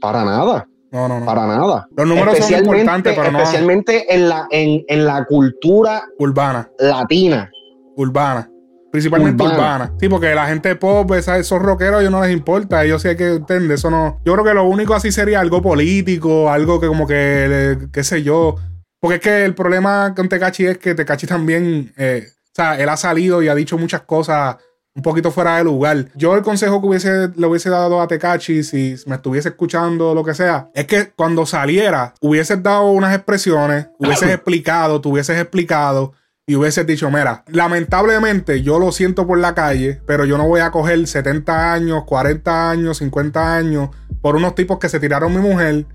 Para 0.00 0.24
nada, 0.24 0.66
No, 0.92 1.08
no, 1.08 1.20
no. 1.20 1.26
para 1.26 1.46
nada. 1.46 1.86
Los 1.96 2.06
números 2.06 2.34
son 2.34 2.36
Especialmente- 2.36 2.78
importantes, 2.80 3.14
pero 3.16 3.32
no 3.32 3.38
Especialmente 3.38 4.14
en 4.14 4.28
la, 4.28 4.46
en, 4.50 4.84
en 4.88 5.06
la 5.06 5.24
cultura 5.24 6.02
urbana. 6.18 6.68
latina. 6.78 7.50
Urbana. 7.96 8.50
Principalmente 8.96 9.42
urbana. 9.42 9.58
Urbana. 9.58 9.92
Sí, 10.00 10.08
porque 10.08 10.34
la 10.34 10.46
gente 10.46 10.74
pop, 10.76 11.12
esa- 11.12 11.38
esos 11.38 11.60
rockeros, 11.60 11.98
a 11.98 12.00
ellos 12.00 12.12
no 12.12 12.22
les 12.22 12.32
importa. 12.32 12.82
Ellos 12.84 13.02
sí 13.02 13.08
hay 13.08 13.16
que 13.16 13.34
entender. 13.34 13.72
Eso 13.72 13.90
no. 13.90 14.18
Yo 14.24 14.32
creo 14.32 14.44
que 14.44 14.54
lo 14.54 14.64
único 14.64 14.94
así 14.94 15.12
sería 15.12 15.40
algo 15.40 15.60
político, 15.62 16.50
algo 16.50 16.80
que 16.80 16.86
como 16.86 17.06
que, 17.06 17.78
qué 17.92 18.02
sé 18.04 18.22
yo. 18.22 18.56
Porque 19.00 19.16
es 19.16 19.20
que 19.20 19.44
el 19.44 19.54
problema 19.54 20.14
con 20.16 20.28
Tecachi 20.28 20.66
es 20.66 20.78
que 20.78 20.94
Tecachi 20.94 21.26
también, 21.26 21.92
eh, 21.96 22.26
o 22.28 22.52
sea, 22.54 22.80
él 22.80 22.88
ha 22.88 22.96
salido 22.96 23.42
y 23.42 23.48
ha 23.48 23.54
dicho 23.54 23.76
muchas 23.78 24.00
cosas 24.02 24.56
un 24.94 25.02
poquito 25.02 25.30
fuera 25.30 25.58
de 25.58 25.64
lugar. 25.64 26.06
Yo 26.14 26.34
el 26.34 26.40
consejo 26.42 26.80
que 26.80 26.86
hubiese, 26.86 27.28
le 27.36 27.46
hubiese 27.46 27.68
dado 27.68 28.00
a 28.00 28.08
Tecachi, 28.08 28.62
si 28.64 28.96
me 29.06 29.16
estuviese 29.16 29.50
escuchando 29.50 30.12
o 30.12 30.14
lo 30.14 30.24
que 30.24 30.32
sea, 30.32 30.70
es 30.74 30.86
que 30.86 31.10
cuando 31.14 31.44
saliera, 31.44 32.14
hubieses 32.22 32.62
dado 32.62 32.90
unas 32.92 33.14
expresiones, 33.14 33.88
hubieses 33.98 34.30
explicado, 34.34 34.98
te 35.02 35.08
hubieses 35.08 35.38
explicado 35.38 36.14
y 36.48 36.54
hubieses 36.54 36.86
dicho, 36.86 37.10
mira, 37.10 37.42
lamentablemente 37.48 38.62
yo 38.62 38.78
lo 38.78 38.92
siento 38.92 39.26
por 39.26 39.36
la 39.38 39.52
calle, 39.52 40.00
pero 40.06 40.24
yo 40.24 40.38
no 40.38 40.46
voy 40.46 40.60
a 40.60 40.70
coger 40.70 41.04
70 41.04 41.72
años, 41.72 42.04
40 42.04 42.70
años, 42.70 42.98
50 42.98 43.56
años 43.56 43.90
por 44.22 44.36
unos 44.36 44.54
tipos 44.54 44.78
que 44.78 44.88
se 44.88 45.00
tiraron 45.00 45.34
mi 45.34 45.40
mujer, 45.40 45.86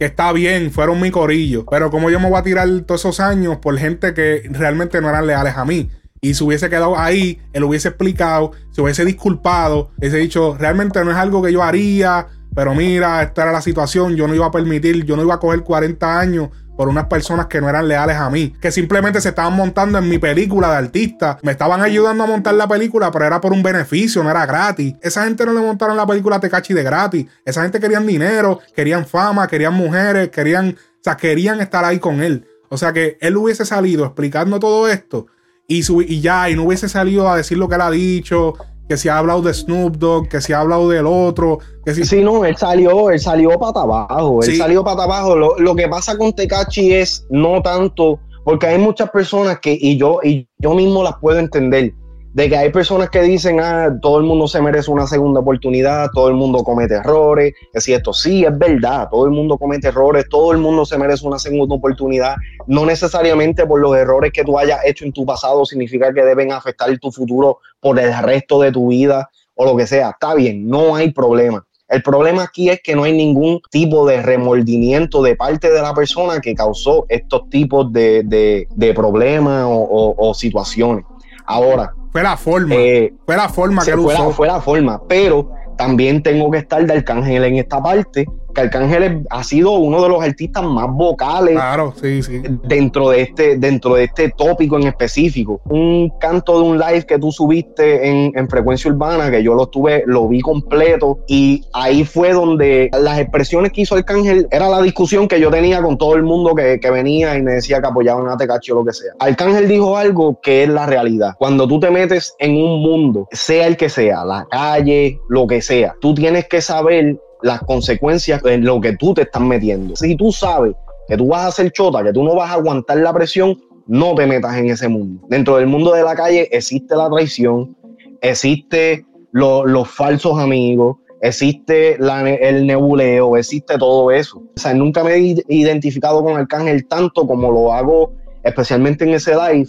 que 0.00 0.06
está 0.06 0.32
bien, 0.32 0.72
fueron 0.72 1.00
mi 1.00 1.12
corillo, 1.12 1.64
pero 1.64 1.92
como 1.92 2.10
yo 2.10 2.18
me 2.18 2.28
voy 2.28 2.40
a 2.40 2.42
tirar 2.42 2.68
todos 2.80 3.02
esos 3.02 3.20
años 3.20 3.58
por 3.58 3.78
gente 3.78 4.12
que 4.12 4.42
realmente 4.50 5.00
no 5.00 5.08
eran 5.08 5.28
leales 5.28 5.56
a 5.56 5.64
mí. 5.64 5.88
Y 6.20 6.34
se 6.34 6.42
hubiese 6.42 6.68
quedado 6.68 6.98
ahí, 6.98 7.40
él 7.52 7.62
hubiese 7.62 7.88
explicado, 7.88 8.50
se 8.72 8.82
hubiese 8.82 9.04
disculpado, 9.04 9.92
hubiese 9.96 10.16
dicho, 10.16 10.56
realmente 10.58 11.04
no 11.04 11.12
es 11.12 11.16
algo 11.16 11.40
que 11.40 11.52
yo 11.52 11.62
haría, 11.62 12.26
pero 12.52 12.74
mira, 12.74 13.22
esta 13.22 13.42
era 13.42 13.52
la 13.52 13.62
situación, 13.62 14.16
yo 14.16 14.26
no 14.26 14.34
iba 14.34 14.46
a 14.46 14.50
permitir, 14.50 15.04
yo 15.04 15.16
no 15.16 15.22
iba 15.22 15.34
a 15.34 15.40
coger 15.40 15.60
40 15.60 16.18
años 16.18 16.48
por 16.80 16.88
unas 16.88 17.08
personas 17.08 17.44
que 17.44 17.60
no 17.60 17.68
eran 17.68 17.86
leales 17.88 18.16
a 18.16 18.30
mí, 18.30 18.54
que 18.58 18.72
simplemente 18.72 19.20
se 19.20 19.28
estaban 19.28 19.52
montando 19.52 19.98
en 19.98 20.08
mi 20.08 20.16
película 20.16 20.70
de 20.70 20.76
artista, 20.78 21.36
me 21.42 21.52
estaban 21.52 21.82
ayudando 21.82 22.24
a 22.24 22.26
montar 22.26 22.54
la 22.54 22.66
película, 22.66 23.10
pero 23.10 23.26
era 23.26 23.38
por 23.38 23.52
un 23.52 23.62
beneficio, 23.62 24.24
no 24.24 24.30
era 24.30 24.46
gratis. 24.46 24.94
Esa 25.02 25.24
gente 25.24 25.44
no 25.44 25.52
le 25.52 25.60
montaron 25.60 25.94
la 25.94 26.06
película 26.06 26.36
a 26.36 26.40
Tecachi 26.40 26.72
de 26.72 26.82
gratis, 26.82 27.26
esa 27.44 27.60
gente 27.64 27.80
querían 27.80 28.06
dinero, 28.06 28.60
querían 28.74 29.04
fama, 29.04 29.46
querían 29.46 29.74
mujeres, 29.74 30.30
querían, 30.30 30.70
o 30.70 31.02
sea, 31.04 31.18
querían 31.18 31.60
estar 31.60 31.84
ahí 31.84 31.98
con 31.98 32.22
él. 32.22 32.46
O 32.70 32.78
sea 32.78 32.94
que 32.94 33.18
él 33.20 33.36
hubiese 33.36 33.66
salido 33.66 34.06
explicando 34.06 34.58
todo 34.58 34.88
esto 34.88 35.26
y, 35.68 35.82
su- 35.82 36.00
y 36.00 36.22
ya, 36.22 36.48
y 36.48 36.56
no 36.56 36.62
hubiese 36.62 36.88
salido 36.88 37.28
a 37.28 37.36
decir 37.36 37.58
lo 37.58 37.68
que 37.68 37.74
él 37.74 37.80
ha 37.82 37.90
dicho, 37.90 38.54
que 38.90 38.96
si 38.96 39.08
ha 39.08 39.18
hablado 39.18 39.40
de 39.40 39.54
Snoop 39.54 39.98
Dogg, 39.98 40.28
que 40.28 40.40
si 40.40 40.52
ha 40.52 40.58
hablado 40.58 40.88
del 40.88 41.06
otro, 41.06 41.60
que 41.84 41.94
si... 41.94 42.02
Sí, 42.04 42.24
no, 42.24 42.44
él 42.44 42.56
salió, 42.56 43.10
él 43.10 43.20
salió 43.20 43.50
para 43.50 43.82
abajo, 43.82 44.42
él 44.42 44.50
Sí. 44.50 44.56
salió 44.56 44.82
para 44.82 45.04
abajo. 45.04 45.36
Lo, 45.36 45.56
lo 45.60 45.76
que 45.76 45.86
pasa 45.86 46.18
con 46.18 46.32
Tecachi 46.32 46.92
es 46.94 47.24
no 47.30 47.62
tanto, 47.62 48.18
porque 48.44 48.66
hay 48.66 48.78
muchas 48.78 49.08
personas 49.10 49.60
que, 49.60 49.78
y 49.80 49.96
yo, 49.96 50.18
y 50.24 50.48
yo 50.58 50.74
mismo 50.74 51.04
las 51.04 51.14
puedo 51.20 51.38
entender, 51.38 51.94
de 52.32 52.48
que 52.48 52.56
hay 52.56 52.70
personas 52.70 53.10
que 53.10 53.22
dicen, 53.22 53.58
ah, 53.60 53.92
todo 54.00 54.18
el 54.18 54.24
mundo 54.24 54.46
se 54.46 54.60
merece 54.62 54.90
una 54.90 55.06
segunda 55.06 55.40
oportunidad, 55.40 56.10
todo 56.14 56.28
el 56.28 56.34
mundo 56.34 56.62
comete 56.62 56.94
errores, 56.94 57.54
que 57.72 57.80
si 57.80 57.92
esto 57.92 58.12
sí 58.12 58.44
es 58.44 58.56
verdad, 58.56 59.08
todo 59.10 59.24
el 59.24 59.32
mundo 59.32 59.58
comete 59.58 59.88
errores, 59.88 60.26
todo 60.30 60.52
el 60.52 60.58
mundo 60.58 60.84
se 60.86 60.96
merece 60.96 61.26
una 61.26 61.40
segunda 61.40 61.74
oportunidad, 61.74 62.36
no 62.68 62.86
necesariamente 62.86 63.66
por 63.66 63.80
los 63.80 63.96
errores 63.96 64.32
que 64.32 64.44
tú 64.44 64.58
hayas 64.58 64.78
hecho 64.84 65.04
en 65.04 65.12
tu 65.12 65.26
pasado 65.26 65.64
significa 65.64 66.12
que 66.14 66.22
deben 66.24 66.52
afectar 66.52 66.96
tu 66.98 67.10
futuro 67.10 67.58
por 67.80 67.98
el 67.98 68.16
resto 68.22 68.60
de 68.60 68.70
tu 68.70 68.88
vida 68.88 69.28
o 69.56 69.64
lo 69.64 69.76
que 69.76 69.86
sea, 69.88 70.10
está 70.10 70.34
bien, 70.34 70.68
no 70.68 70.94
hay 70.94 71.10
problema. 71.10 71.66
El 71.88 72.02
problema 72.04 72.44
aquí 72.44 72.68
es 72.70 72.80
que 72.80 72.94
no 72.94 73.02
hay 73.02 73.12
ningún 73.12 73.60
tipo 73.72 74.06
de 74.06 74.22
remordimiento 74.22 75.20
de 75.22 75.34
parte 75.34 75.72
de 75.72 75.82
la 75.82 75.92
persona 75.92 76.40
que 76.40 76.54
causó 76.54 77.04
estos 77.08 77.50
tipos 77.50 77.92
de, 77.92 78.22
de- 78.22 78.68
de 78.76 78.94
problemas 78.94 79.64
o 79.68 80.32
situaciones. 80.32 81.04
Ahora, 81.46 81.92
Fue 82.12 82.22
la 82.22 82.36
forma, 82.36 82.74
eh, 82.74 83.12
fue 83.24 83.36
la 83.36 83.48
forma 83.48 83.84
que 83.84 83.92
él 83.92 84.00
fue, 84.00 84.14
la, 84.14 84.30
fue 84.30 84.46
la 84.46 84.60
forma, 84.60 85.00
pero 85.08 85.52
también 85.76 86.22
tengo 86.22 86.50
que 86.50 86.58
estar 86.58 86.84
de 86.84 86.92
Arcángel 86.92 87.44
en 87.44 87.56
esta 87.56 87.80
parte, 87.82 88.26
que 88.54 88.60
Arcángel 88.62 89.24
ha 89.30 89.44
sido 89.44 89.72
uno 89.72 90.02
de 90.02 90.08
los 90.08 90.22
artistas 90.22 90.62
más 90.64 90.88
vocales 90.90 91.54
Claro, 91.54 91.94
sí, 92.00 92.22
sí. 92.22 92.42
dentro 92.64 93.10
de 93.10 93.22
este 93.22 93.56
dentro 93.56 93.94
de 93.94 94.04
este 94.04 94.30
tópico 94.30 94.76
en 94.76 94.88
específico. 94.88 95.60
Un 95.66 96.12
canto 96.20 96.60
de 96.60 96.68
un 96.68 96.78
live 96.78 97.04
que 97.06 97.18
tú 97.18 97.32
subiste 97.32 98.08
en, 98.08 98.32
en 98.34 98.48
frecuencia 98.48 98.90
urbana, 98.90 99.30
que 99.30 99.42
yo 99.42 99.54
lo 99.54 99.66
tuve, 99.66 100.02
lo 100.06 100.28
vi 100.28 100.40
completo, 100.40 101.20
y 101.26 101.64
ahí 101.72 102.04
fue 102.04 102.32
donde 102.32 102.90
las 102.98 103.18
expresiones 103.18 103.72
que 103.72 103.82
hizo 103.82 103.94
Arcángel 103.94 104.46
era 104.50 104.68
la 104.68 104.80
discusión 104.82 105.28
que 105.28 105.40
yo 105.40 105.50
tenía 105.50 105.82
con 105.82 105.98
todo 105.98 106.14
el 106.14 106.22
mundo 106.22 106.54
que, 106.54 106.78
que 106.80 106.90
venía 106.90 107.36
y 107.36 107.42
me 107.42 107.52
decía 107.52 107.80
que 107.80 107.86
apoyaban 107.88 108.28
a 108.28 108.36
Tecachi 108.36 108.72
o 108.72 108.76
lo 108.76 108.84
que 108.84 108.92
sea. 108.92 109.12
Arcángel 109.18 109.68
dijo 109.68 109.96
algo 109.96 110.40
que 110.40 110.64
es 110.64 110.68
la 110.68 110.86
realidad. 110.86 111.34
Cuando 111.38 111.66
tú 111.66 111.80
te 111.80 111.90
metes 111.90 112.34
en 112.38 112.56
un 112.56 112.82
mundo, 112.82 113.28
sea 113.32 113.66
el 113.66 113.76
que 113.76 113.88
sea, 113.88 114.24
la 114.24 114.46
calle, 114.50 115.20
lo 115.28 115.46
que 115.46 115.62
sea, 115.62 115.94
tú 116.00 116.14
tienes 116.14 116.46
que 116.48 116.60
saber 116.60 117.18
las 117.42 117.60
consecuencias 117.62 118.42
de 118.42 118.58
lo 118.58 118.80
que 118.80 118.96
tú 118.96 119.14
te 119.14 119.22
estás 119.22 119.42
metiendo. 119.42 119.96
Si 119.96 120.16
tú 120.16 120.32
sabes 120.32 120.74
que 121.08 121.16
tú 121.16 121.28
vas 121.28 121.44
a 121.44 121.48
hacer 121.48 121.72
chota, 121.72 122.02
que 122.04 122.12
tú 122.12 122.22
no 122.22 122.34
vas 122.34 122.50
a 122.50 122.54
aguantar 122.54 122.98
la 122.98 123.12
presión, 123.12 123.58
no 123.86 124.14
te 124.14 124.26
metas 124.26 124.56
en 124.56 124.70
ese 124.70 124.88
mundo. 124.88 125.26
Dentro 125.28 125.56
del 125.56 125.66
mundo 125.66 125.92
de 125.92 126.04
la 126.04 126.14
calle 126.14 126.48
existe 126.52 126.94
la 126.94 127.10
traición, 127.10 127.76
existe 128.20 129.04
los 129.32 129.88
falsos 129.90 130.38
amigos, 130.38 130.96
existe 131.22 131.96
el 131.96 132.66
nebuleo, 132.66 133.36
existe 133.36 133.76
todo 133.78 134.10
eso. 134.10 134.38
O 134.38 134.60
sea, 134.60 134.74
nunca 134.74 135.02
me 135.02 135.14
he 135.14 135.44
identificado 135.48 136.22
con 136.22 136.36
Arcángel 136.36 136.86
tanto 136.86 137.26
como 137.26 137.50
lo 137.50 137.72
hago 137.72 138.12
especialmente 138.44 139.04
en 139.04 139.10
ese 139.14 139.32
live, 139.32 139.68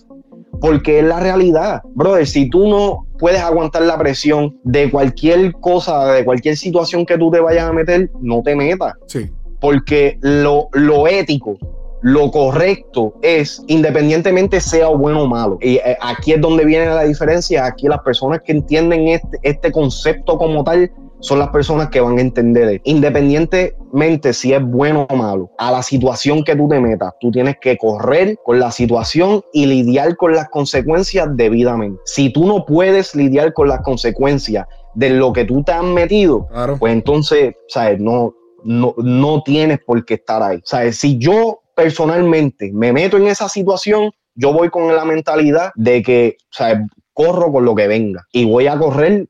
porque 0.61 0.99
es 0.99 1.05
la 1.05 1.19
realidad. 1.19 1.81
Brother, 1.93 2.27
si 2.27 2.49
tú 2.49 2.67
no 2.67 3.07
puedes 3.21 3.39
aguantar 3.39 3.83
la 3.83 3.99
presión 3.99 4.59
de 4.63 4.89
cualquier 4.89 5.53
cosa, 5.53 6.11
de 6.11 6.25
cualquier 6.25 6.57
situación 6.57 7.05
que 7.05 7.19
tú 7.19 7.29
te 7.29 7.39
vayas 7.39 7.69
a 7.69 7.71
meter, 7.71 8.09
no 8.19 8.41
te 8.41 8.55
metas. 8.55 8.95
Sí. 9.05 9.29
Porque 9.59 10.17
lo, 10.21 10.69
lo 10.73 11.07
ético, 11.07 11.55
lo 12.01 12.31
correcto 12.31 13.13
es, 13.21 13.63
independientemente 13.67 14.59
sea 14.59 14.87
bueno 14.87 15.21
o 15.21 15.27
malo. 15.27 15.59
Y 15.61 15.75
eh, 15.75 15.95
aquí 16.01 16.33
es 16.33 16.41
donde 16.41 16.65
viene 16.65 16.87
la 16.87 17.03
diferencia. 17.03 17.63
Aquí 17.63 17.87
las 17.87 17.99
personas 17.99 18.41
que 18.43 18.53
entienden 18.53 19.07
este, 19.09 19.37
este 19.43 19.71
concepto 19.71 20.39
como 20.39 20.63
tal 20.63 20.91
son 21.21 21.39
las 21.39 21.49
personas 21.49 21.89
que 21.89 22.01
van 22.01 22.17
a 22.17 22.21
entender, 22.21 22.81
independientemente 22.83 24.33
si 24.33 24.53
es 24.53 24.61
bueno 24.63 25.07
o 25.09 25.15
malo, 25.15 25.51
a 25.57 25.71
la 25.71 25.83
situación 25.83 26.43
que 26.43 26.55
tú 26.55 26.67
te 26.67 26.79
metas, 26.79 27.13
tú 27.19 27.31
tienes 27.31 27.55
que 27.61 27.77
correr 27.77 28.37
con 28.43 28.59
la 28.59 28.71
situación 28.71 29.41
y 29.53 29.67
lidiar 29.67 30.17
con 30.17 30.33
las 30.33 30.49
consecuencias 30.49 31.29
debidamente. 31.33 32.01
Si 32.05 32.31
tú 32.33 32.45
no 32.45 32.65
puedes 32.65 33.15
lidiar 33.15 33.53
con 33.53 33.67
las 33.67 33.81
consecuencias 33.81 34.65
de 34.95 35.11
lo 35.11 35.31
que 35.31 35.45
tú 35.45 35.63
te 35.63 35.71
has 35.71 35.83
metido, 35.83 36.47
pues 36.79 36.93
entonces, 36.93 37.53
¿sabes? 37.67 37.99
No, 37.99 38.33
no, 38.63 38.93
no 38.97 39.41
tienes 39.43 39.79
por 39.85 40.03
qué 40.05 40.15
estar 40.15 40.41
ahí. 40.43 40.59
¿Sabes? 40.63 40.97
Si 40.97 41.17
yo 41.17 41.61
personalmente 41.75 42.71
me 42.73 42.91
meto 42.91 43.17
en 43.17 43.27
esa 43.27 43.47
situación, 43.47 44.11
yo 44.35 44.53
voy 44.53 44.69
con 44.69 44.93
la 44.95 45.05
mentalidad 45.05 45.71
de 45.75 46.01
que, 46.01 46.37
¿sabes? 46.49 46.79
Corro 47.13 47.51
con 47.51 47.65
lo 47.65 47.75
que 47.75 47.87
venga 47.87 48.25
y 48.31 48.45
voy 48.45 48.67
a 48.67 48.77
correr 48.77 49.27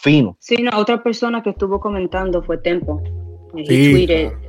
fino. 0.00 0.36
Sí, 0.40 0.56
no, 0.56 0.76
otra 0.78 1.02
persona 1.02 1.42
que 1.42 1.50
estuvo 1.50 1.80
comentando 1.80 2.42
fue 2.42 2.58
Tempo. 2.58 3.02
Sí, 3.66 4.06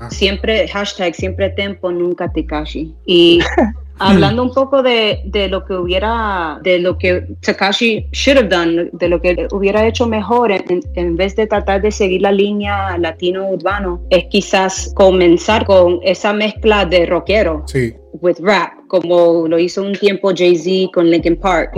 siempre, 0.10 0.68
hashtag, 0.68 1.16
siempre 1.16 1.50
Tempo, 1.50 1.92
nunca 1.92 2.32
Tekashi. 2.32 2.94
Y 3.06 3.40
hablando 4.02 4.44
un 4.44 4.54
poco 4.54 4.82
de, 4.82 5.22
de, 5.26 5.48
lo 5.48 5.64
que 5.66 5.74
hubiera, 5.74 6.60
de 6.64 6.80
lo 6.80 6.98
que 6.98 7.26
Takashi 7.42 8.08
should 8.12 8.38
have 8.38 8.50
done, 8.50 8.90
de 8.94 9.10
lo 9.10 9.22
que 9.22 9.48
hubiera 9.52 9.86
hecho 9.86 10.08
mejor 10.08 10.52
en, 10.52 10.82
en, 10.96 11.16
vez 11.16 11.36
de 11.36 11.48
tratar 11.48 11.82
de 11.82 11.92
seguir 11.92 12.22
la 12.22 12.32
línea 12.32 12.98
latino 12.98 13.50
urbano, 13.50 14.02
es 14.10 14.26
quizás 14.26 14.92
comenzar 14.96 15.66
con 15.66 16.00
esa 16.04 16.34
mezcla 16.34 16.86
de 16.86 17.06
rockero. 17.06 17.64
Sí. 17.68 17.94
With 18.14 18.40
rap, 18.42 18.74
como 18.88 19.48
lo 19.48 19.58
hizo 19.58 19.82
un 19.84 19.94
tiempo 19.94 20.32
Jay-Z 20.36 20.92
con 20.94 21.10
Linkin 21.10 21.38
Park. 21.38 21.72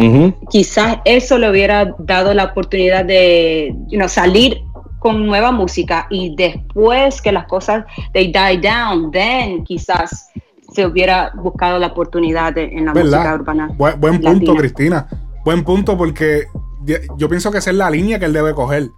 Quizás 0.49 0.97
eso 1.05 1.37
le 1.37 1.49
hubiera 1.49 1.95
dado 1.99 2.33
la 2.33 2.45
oportunidad 2.45 3.05
de 3.05 3.73
you 3.87 3.97
know, 3.97 4.09
salir 4.09 4.59
con 5.03 5.27
nueva 5.27 5.51
música 5.51 6.07
y 6.09 6.33
después 6.33 7.21
que 7.21 7.33
las 7.33 7.45
cosas 7.45 7.83
they 8.13 8.31
die 8.31 8.57
down, 8.57 9.11
then 9.11 9.65
quizás 9.65 10.29
se 10.73 10.85
hubiera 10.85 11.33
buscado 11.35 11.77
la 11.77 11.87
oportunidad 11.87 12.57
en 12.57 12.85
la 12.85 12.93
música 12.93 13.35
urbana. 13.35 13.69
buen 13.77 14.21
punto, 14.21 14.55
Cristina. 14.55 15.05
Buen 15.43 15.65
punto 15.65 15.97
porque 15.97 16.45
yo 17.17 17.27
pienso 17.27 17.51
que 17.51 17.57
esa 17.57 17.71
es 17.71 17.75
la 17.75 17.89
línea 17.89 18.17
que 18.17 18.25
él 18.25 18.33
debe 18.33 18.53
coger. 18.53 18.89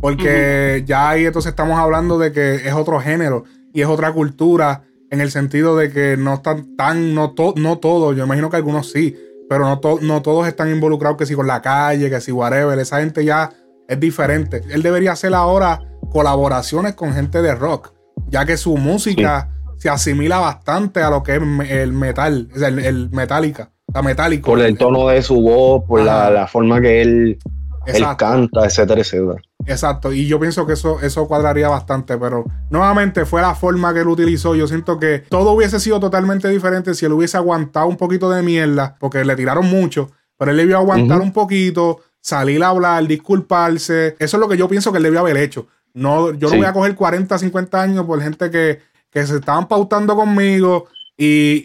Porque 0.00 0.84
ya 0.86 1.10
ahí 1.10 1.26
entonces 1.26 1.50
estamos 1.50 1.76
hablando 1.76 2.20
de 2.20 2.30
que 2.30 2.54
es 2.54 2.72
otro 2.72 3.00
género 3.00 3.42
y 3.74 3.80
es 3.80 3.88
otra 3.88 4.12
cultura 4.12 4.84
en 5.10 5.20
el 5.20 5.32
sentido 5.32 5.76
de 5.76 5.90
que 5.90 6.16
no 6.16 6.34
están 6.34 6.76
tan, 6.76 7.16
no, 7.16 7.34
no 7.56 7.78
todos, 7.78 8.16
yo 8.16 8.24
imagino 8.24 8.48
que 8.48 8.56
algunos 8.56 8.92
sí, 8.92 9.16
pero 9.48 9.64
no, 9.64 9.80
no 10.02 10.22
todos 10.22 10.46
están 10.46 10.70
involucrados 10.70 11.18
que 11.18 11.26
si 11.26 11.34
con 11.34 11.48
la 11.48 11.60
calle, 11.62 12.10
que 12.10 12.20
si 12.20 12.30
whatever, 12.30 12.78
esa 12.78 13.00
gente 13.00 13.24
ya 13.24 13.50
es 13.88 13.98
diferente. 13.98 14.62
Él 14.70 14.82
debería 14.82 15.12
hacer 15.12 15.34
ahora 15.34 15.80
colaboraciones 16.12 16.94
con 16.94 17.12
gente 17.14 17.42
de 17.42 17.54
rock, 17.54 17.92
ya 18.28 18.44
que 18.44 18.56
su 18.56 18.76
música 18.76 19.50
se 19.78 19.88
asimila 19.88 20.38
bastante 20.38 21.00
a 21.02 21.10
lo 21.10 21.22
que 21.22 21.36
es 21.36 21.42
el 21.70 21.92
metal, 21.92 22.48
el, 22.54 22.78
el 22.78 23.10
metálica, 23.10 23.72
la 23.92 24.02
metálico. 24.02 24.50
Por 24.50 24.60
el 24.60 24.76
tono 24.76 25.08
de 25.08 25.22
su 25.22 25.40
voz, 25.40 25.84
por 25.86 26.02
la, 26.02 26.46
forma 26.46 26.80
que 26.80 27.00
él, 27.00 27.38
él, 27.86 28.04
canta, 28.16 28.66
etcétera, 28.66 29.00
etcétera. 29.00 29.40
Exacto, 29.66 30.12
y 30.12 30.26
yo 30.26 30.38
pienso 30.40 30.66
que 30.66 30.74
eso, 30.74 31.00
eso 31.00 31.26
cuadraría 31.26 31.68
bastante, 31.68 32.16
pero 32.16 32.44
nuevamente 32.70 33.24
fue 33.24 33.40
la 33.40 33.54
forma 33.54 33.92
que 33.92 34.00
él 34.00 34.08
utilizó. 34.08 34.54
Yo 34.54 34.66
siento 34.66 34.98
que 34.98 35.20
todo 35.28 35.52
hubiese 35.52 35.80
sido 35.80 36.00
totalmente 36.00 36.48
diferente 36.48 36.94
si 36.94 37.06
él 37.06 37.12
hubiese 37.12 37.36
aguantado 37.36 37.86
un 37.86 37.96
poquito 37.96 38.30
de 38.30 38.42
mierda, 38.42 38.96
porque 38.98 39.24
le 39.24 39.36
tiraron 39.36 39.66
mucho, 39.68 40.10
pero 40.36 40.50
él 40.50 40.56
debió 40.56 40.78
aguantar 40.78 41.20
un 41.20 41.32
poquito, 41.32 42.00
salir 42.20 42.62
a 42.62 42.68
hablar, 42.68 43.06
disculparse. 43.06 44.16
Eso 44.18 44.36
es 44.36 44.40
lo 44.40 44.48
que 44.48 44.56
yo 44.56 44.68
pienso 44.68 44.92
que 44.92 44.98
él 44.98 45.04
debió 45.04 45.20
haber 45.20 45.36
hecho. 45.36 45.66
No, 45.94 46.32
yo 46.32 46.50
no 46.50 46.56
voy 46.56 46.66
a 46.66 46.72
coger 46.72 46.94
40, 46.94 47.38
50 47.38 47.82
años 47.82 48.06
por 48.06 48.20
gente 48.20 48.50
que, 48.50 48.80
que 49.10 49.26
se 49.26 49.36
estaban 49.36 49.66
pautando 49.66 50.14
conmigo 50.14 50.86
y, 51.16 51.64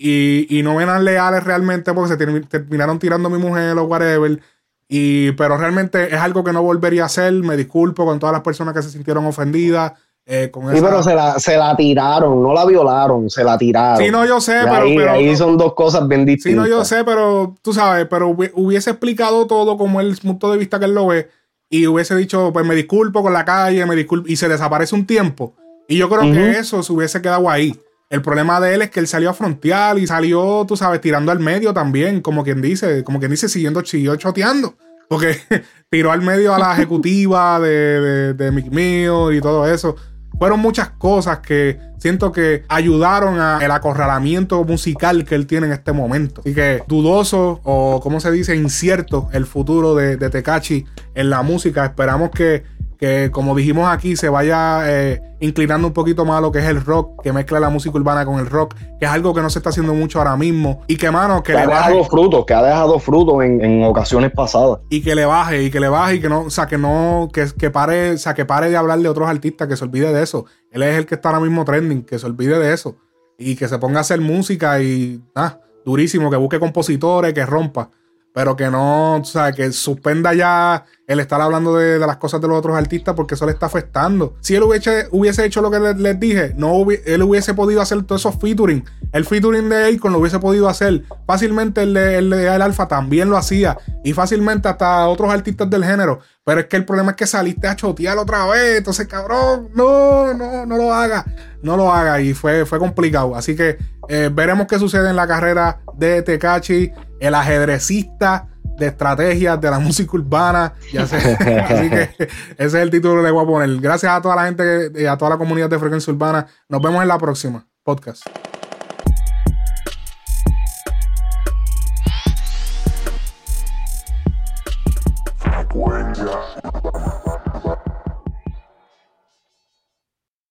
y, 0.49 0.59
y 0.59 0.63
no 0.63 0.81
eran 0.81 1.03
leales 1.03 1.43
realmente 1.43 1.93
porque 1.93 2.15
se 2.15 2.47
terminaron 2.47 2.97
tirando 2.97 3.27
a 3.27 3.31
mi 3.31 3.37
mujer 3.37 3.77
o 3.77 3.83
whatever. 3.83 4.41
Y, 4.87 5.31
pero 5.33 5.57
realmente 5.57 6.13
es 6.13 6.19
algo 6.19 6.43
que 6.43 6.53
no 6.53 6.63
volvería 6.63 7.03
a 7.03 7.05
hacer. 7.05 7.33
Me 7.33 7.57
disculpo 7.57 8.05
con 8.05 8.19
todas 8.19 8.33
las 8.33 8.41
personas 8.41 8.73
que 8.73 8.81
se 8.81 8.89
sintieron 8.89 9.25
ofendidas. 9.25 9.93
Eh, 10.25 10.49
con 10.49 10.73
sí, 10.73 10.79
pero 10.81 11.03
se 11.03 11.13
la, 11.13 11.37
se 11.37 11.57
la, 11.57 11.75
tiraron, 11.75 12.41
no 12.41 12.53
la 12.53 12.65
violaron, 12.65 13.29
se 13.29 13.43
la 13.43 13.57
tiraron. 13.57 13.97
Sí, 13.97 14.09
no, 14.09 14.25
yo 14.25 14.39
sé, 14.39 14.61
pero, 14.63 14.83
ahí, 14.83 14.97
ahí, 14.97 15.35
son 15.35 15.57
dos 15.57 15.73
cosas 15.73 16.07
bien 16.07 16.25
distintas. 16.25 16.65
Sí, 16.65 16.71
no, 16.71 16.77
yo 16.77 16.85
sé, 16.85 17.03
pero 17.03 17.55
tú 17.61 17.73
sabes, 17.73 18.07
pero 18.09 18.29
hubiese 18.29 18.91
explicado 18.91 19.47
todo 19.47 19.77
como 19.77 19.99
el 19.99 20.15
punto 20.17 20.49
de 20.51 20.57
vista 20.57 20.79
que 20.79 20.85
él 20.85 20.95
lo 20.95 21.07
ve 21.07 21.29
y 21.69 21.87
hubiese 21.87 22.15
dicho, 22.15 22.51
pues 22.53 22.65
me 22.65 22.75
disculpo 22.75 23.23
con 23.23 23.33
la 23.33 23.43
calle, 23.43 23.83
me 23.85 23.95
disculpo, 23.95 24.27
y 24.29 24.35
se 24.35 24.47
desaparece 24.47 24.93
un 24.93 25.07
tiempo. 25.07 25.55
Y 25.87 25.97
yo 25.97 26.07
creo 26.07 26.21
que 26.21 26.51
eso 26.51 26.83
se 26.83 26.93
hubiese 26.93 27.21
quedado 27.21 27.49
ahí. 27.49 27.75
El 28.09 28.21
problema 28.21 28.61
de 28.61 28.75
él 28.75 28.83
es 28.83 28.91
que 28.91 28.99
él 28.99 29.07
salió 29.07 29.31
a 29.31 29.33
frontear 29.33 29.97
y 29.97 30.05
salió, 30.05 30.65
tú 30.67 30.77
sabes, 30.77 31.01
tirando 31.01 31.31
al 31.31 31.39
medio 31.39 31.73
también, 31.73 32.21
como 32.21 32.43
quien 32.43 32.61
dice, 32.61 33.03
como 33.03 33.17
quien 33.17 33.31
dice, 33.31 33.49
siguiendo, 33.49 33.83
siguió 33.83 34.15
choteando. 34.15 34.75
Porque 35.09 35.35
tiró 35.89 36.11
al 36.11 36.21
medio 36.21 36.53
a 36.53 36.59
la 36.59 36.73
ejecutiva 36.73 37.59
de, 37.59 37.99
de, 38.01 38.33
de 38.35 38.51
Mick 38.51 38.67
y 38.71 39.41
todo 39.41 39.67
eso. 39.67 39.95
Fueron 40.43 40.59
muchas 40.59 40.89
cosas 40.89 41.39
que 41.39 41.79
siento 41.99 42.33
que 42.33 42.65
ayudaron 42.67 43.39
al 43.39 43.71
acorralamiento 43.71 44.61
musical 44.65 45.23
que 45.23 45.35
él 45.35 45.47
tiene 45.47 45.67
en 45.67 45.71
este 45.71 45.93
momento. 45.93 46.41
Así 46.41 46.53
que 46.53 46.83
dudoso 46.85 47.61
o, 47.63 48.01
como 48.01 48.19
se 48.19 48.29
dice, 48.29 48.53
incierto 48.53 49.29
el 49.31 49.45
futuro 49.45 49.95
de, 49.95 50.17
de 50.17 50.29
Tekachi 50.29 50.83
en 51.15 51.29
la 51.29 51.43
música. 51.43 51.85
Esperamos 51.85 52.31
que 52.31 52.65
que 53.03 53.31
como 53.31 53.53
dijimos 53.53 53.89
aquí 53.89 54.15
se 54.15 54.29
vaya 54.29 54.83
eh, 54.85 55.21
inclinando 55.41 55.89
un 55.89 55.93
poquito 55.93 56.23
más 56.23 56.37
a 56.37 56.41
lo 56.41 56.53
que 56.53 56.59
es 56.59 56.65
el 56.67 56.79
rock, 56.79 57.21
que 57.21 57.33
mezcla 57.33 57.59
la 57.59 57.67
música 57.67 57.97
urbana 57.97 58.25
con 58.25 58.39
el 58.39 58.45
rock, 58.45 58.75
que 58.97 59.05
es 59.05 59.11
algo 59.11 59.33
que 59.33 59.41
no 59.41 59.49
se 59.49 59.59
está 59.59 59.71
haciendo 59.71 59.93
mucho 59.93 60.19
ahora 60.19 60.37
mismo. 60.37 60.79
Y 60.87 60.95
que 60.95 61.11
mano 61.11 61.43
que, 61.43 61.51
le 61.51 61.59
ha 61.59 61.67
dejado 61.67 62.05
frutos, 62.05 62.45
que 62.45 62.53
ha 62.53 62.63
dejado 62.63 62.97
frutos 62.99 63.43
en, 63.43 63.83
ocasiones 63.83 64.31
pasadas. 64.31 64.79
Y 64.89 65.01
que 65.01 65.15
le 65.15 65.25
baje 65.25 65.63
y 65.63 65.69
que 65.69 65.81
le 65.81 65.89
baje 65.89 66.15
y 66.15 66.21
que 66.21 66.29
no, 66.29 66.43
o 66.43 66.49
sea 66.49 66.65
que 66.65 66.77
no 66.77 67.27
que, 67.33 67.45
que 67.59 67.69
pare, 67.69 68.11
o 68.11 68.17
sea 68.17 68.33
que 68.33 68.45
pare 68.45 68.69
de 68.69 68.77
hablar 68.77 68.99
de 68.99 69.09
otros 69.09 69.27
artistas, 69.27 69.67
que 69.67 69.75
se 69.75 69.83
olvide 69.83 70.13
de 70.13 70.23
eso. 70.23 70.45
Él 70.71 70.81
es 70.83 70.97
el 70.97 71.05
que 71.05 71.15
está 71.15 71.27
ahora 71.27 71.41
mismo 71.41 71.65
trending, 71.65 72.03
que 72.03 72.17
se 72.17 72.25
olvide 72.25 72.57
de 72.57 72.73
eso. 72.73 72.95
Y 73.37 73.57
que 73.57 73.67
se 73.67 73.77
ponga 73.79 73.97
a 73.97 74.01
hacer 74.01 74.21
música 74.21 74.81
y 74.81 75.21
ah, 75.35 75.59
durísimo, 75.83 76.31
que 76.31 76.37
busque 76.37 76.57
compositores, 76.57 77.33
que 77.33 77.45
rompa 77.45 77.89
pero 78.33 78.55
que 78.55 78.69
no, 78.69 79.17
o 79.17 79.23
sea, 79.23 79.51
que 79.51 79.71
suspenda 79.71 80.33
ya 80.33 80.85
el 81.05 81.19
estar 81.19 81.39
hablando 81.39 81.75
de, 81.75 81.99
las 81.99 82.17
cosas 82.17 82.41
de 82.41 82.47
los 82.47 82.57
otros 82.57 82.75
artistas 82.75 83.13
porque 83.15 83.35
eso 83.35 83.45
le 83.45 83.51
está 83.51 83.67
afectando. 83.67 84.35
Si 84.41 84.55
él 84.55 84.63
hubiese, 84.63 85.07
hubiese 85.11 85.45
hecho 85.45 85.61
lo 85.61 85.69
que 85.69 85.79
les, 85.79 86.19
dije, 86.19 86.53
no 86.57 86.85
él 87.05 87.21
hubiese 87.21 87.53
podido 87.53 87.81
hacer 87.81 88.01
todos 88.03 88.21
esos 88.21 88.35
featuring. 88.41 88.83
El 89.11 89.25
featuring 89.25 89.69
de 89.69 89.95
Akon 89.95 90.11
lo 90.11 90.19
hubiese 90.19 90.39
podido 90.39 90.67
hacer. 90.67 91.03
Fácilmente 91.27 91.83
el 91.83 91.93
de, 91.93 92.17
el 92.17 92.61
Alfa 92.61 92.87
también 92.87 93.29
lo 93.29 93.37
hacía. 93.37 93.77
Y 94.03 94.13
fácilmente 94.13 94.67
hasta 94.67 95.07
otros 95.07 95.31
artistas 95.31 95.69
del 95.69 95.85
género. 95.85 96.19
Pero 96.45 96.59
es 96.59 96.65
que 96.67 96.75
el 96.75 96.85
problema 96.85 97.11
es 97.11 97.17
que 97.17 97.25
saliste 97.25 97.67
a 97.67 97.75
chotear 97.75 98.17
otra 98.17 98.45
vez. 98.47 98.77
Entonces, 98.77 99.07
cabrón, 99.07 99.69
no, 99.73 100.33
no, 100.33 100.65
no 100.65 100.77
lo 100.77 100.93
haga. 100.93 101.25
No 101.61 101.77
lo 101.77 101.91
haga. 101.91 102.19
Y 102.19 102.33
fue, 102.33 102.65
fue 102.65 102.79
complicado. 102.79 103.35
Así 103.35 103.55
que 103.55 103.77
eh, 104.09 104.29
veremos 104.31 104.67
qué 104.67 104.77
sucede 104.77 105.09
en 105.09 105.15
la 105.15 105.27
carrera 105.27 105.79
de 105.95 106.21
Tekachi 106.21 106.91
el 107.19 107.35
ajedrecista 107.35 108.49
de 108.77 108.87
estrategias 108.87 109.59
de 109.61 109.71
la 109.71 109.79
música 109.79 110.11
urbana. 110.13 110.73
Ya 110.91 111.07
sé. 111.07 111.15
Así 111.17 111.89
que 111.89 112.09
ese 112.11 112.27
es 112.57 112.73
el 112.73 112.89
título 112.89 113.21
que 113.21 113.27
le 113.27 113.31
voy 113.31 113.43
a 113.43 113.47
poner. 113.47 113.79
Gracias 113.79 114.11
a 114.11 114.21
toda 114.21 114.35
la 114.35 114.45
gente 114.45 114.91
y 114.95 115.05
a 115.05 115.17
toda 115.17 115.31
la 115.31 115.37
comunidad 115.37 115.69
de 115.69 115.79
frecuencia 115.79 116.11
urbana. 116.11 116.45
Nos 116.67 116.81
vemos 116.81 117.01
en 117.01 117.07
la 117.07 117.17
próxima 117.17 117.65
podcast. 117.83 118.23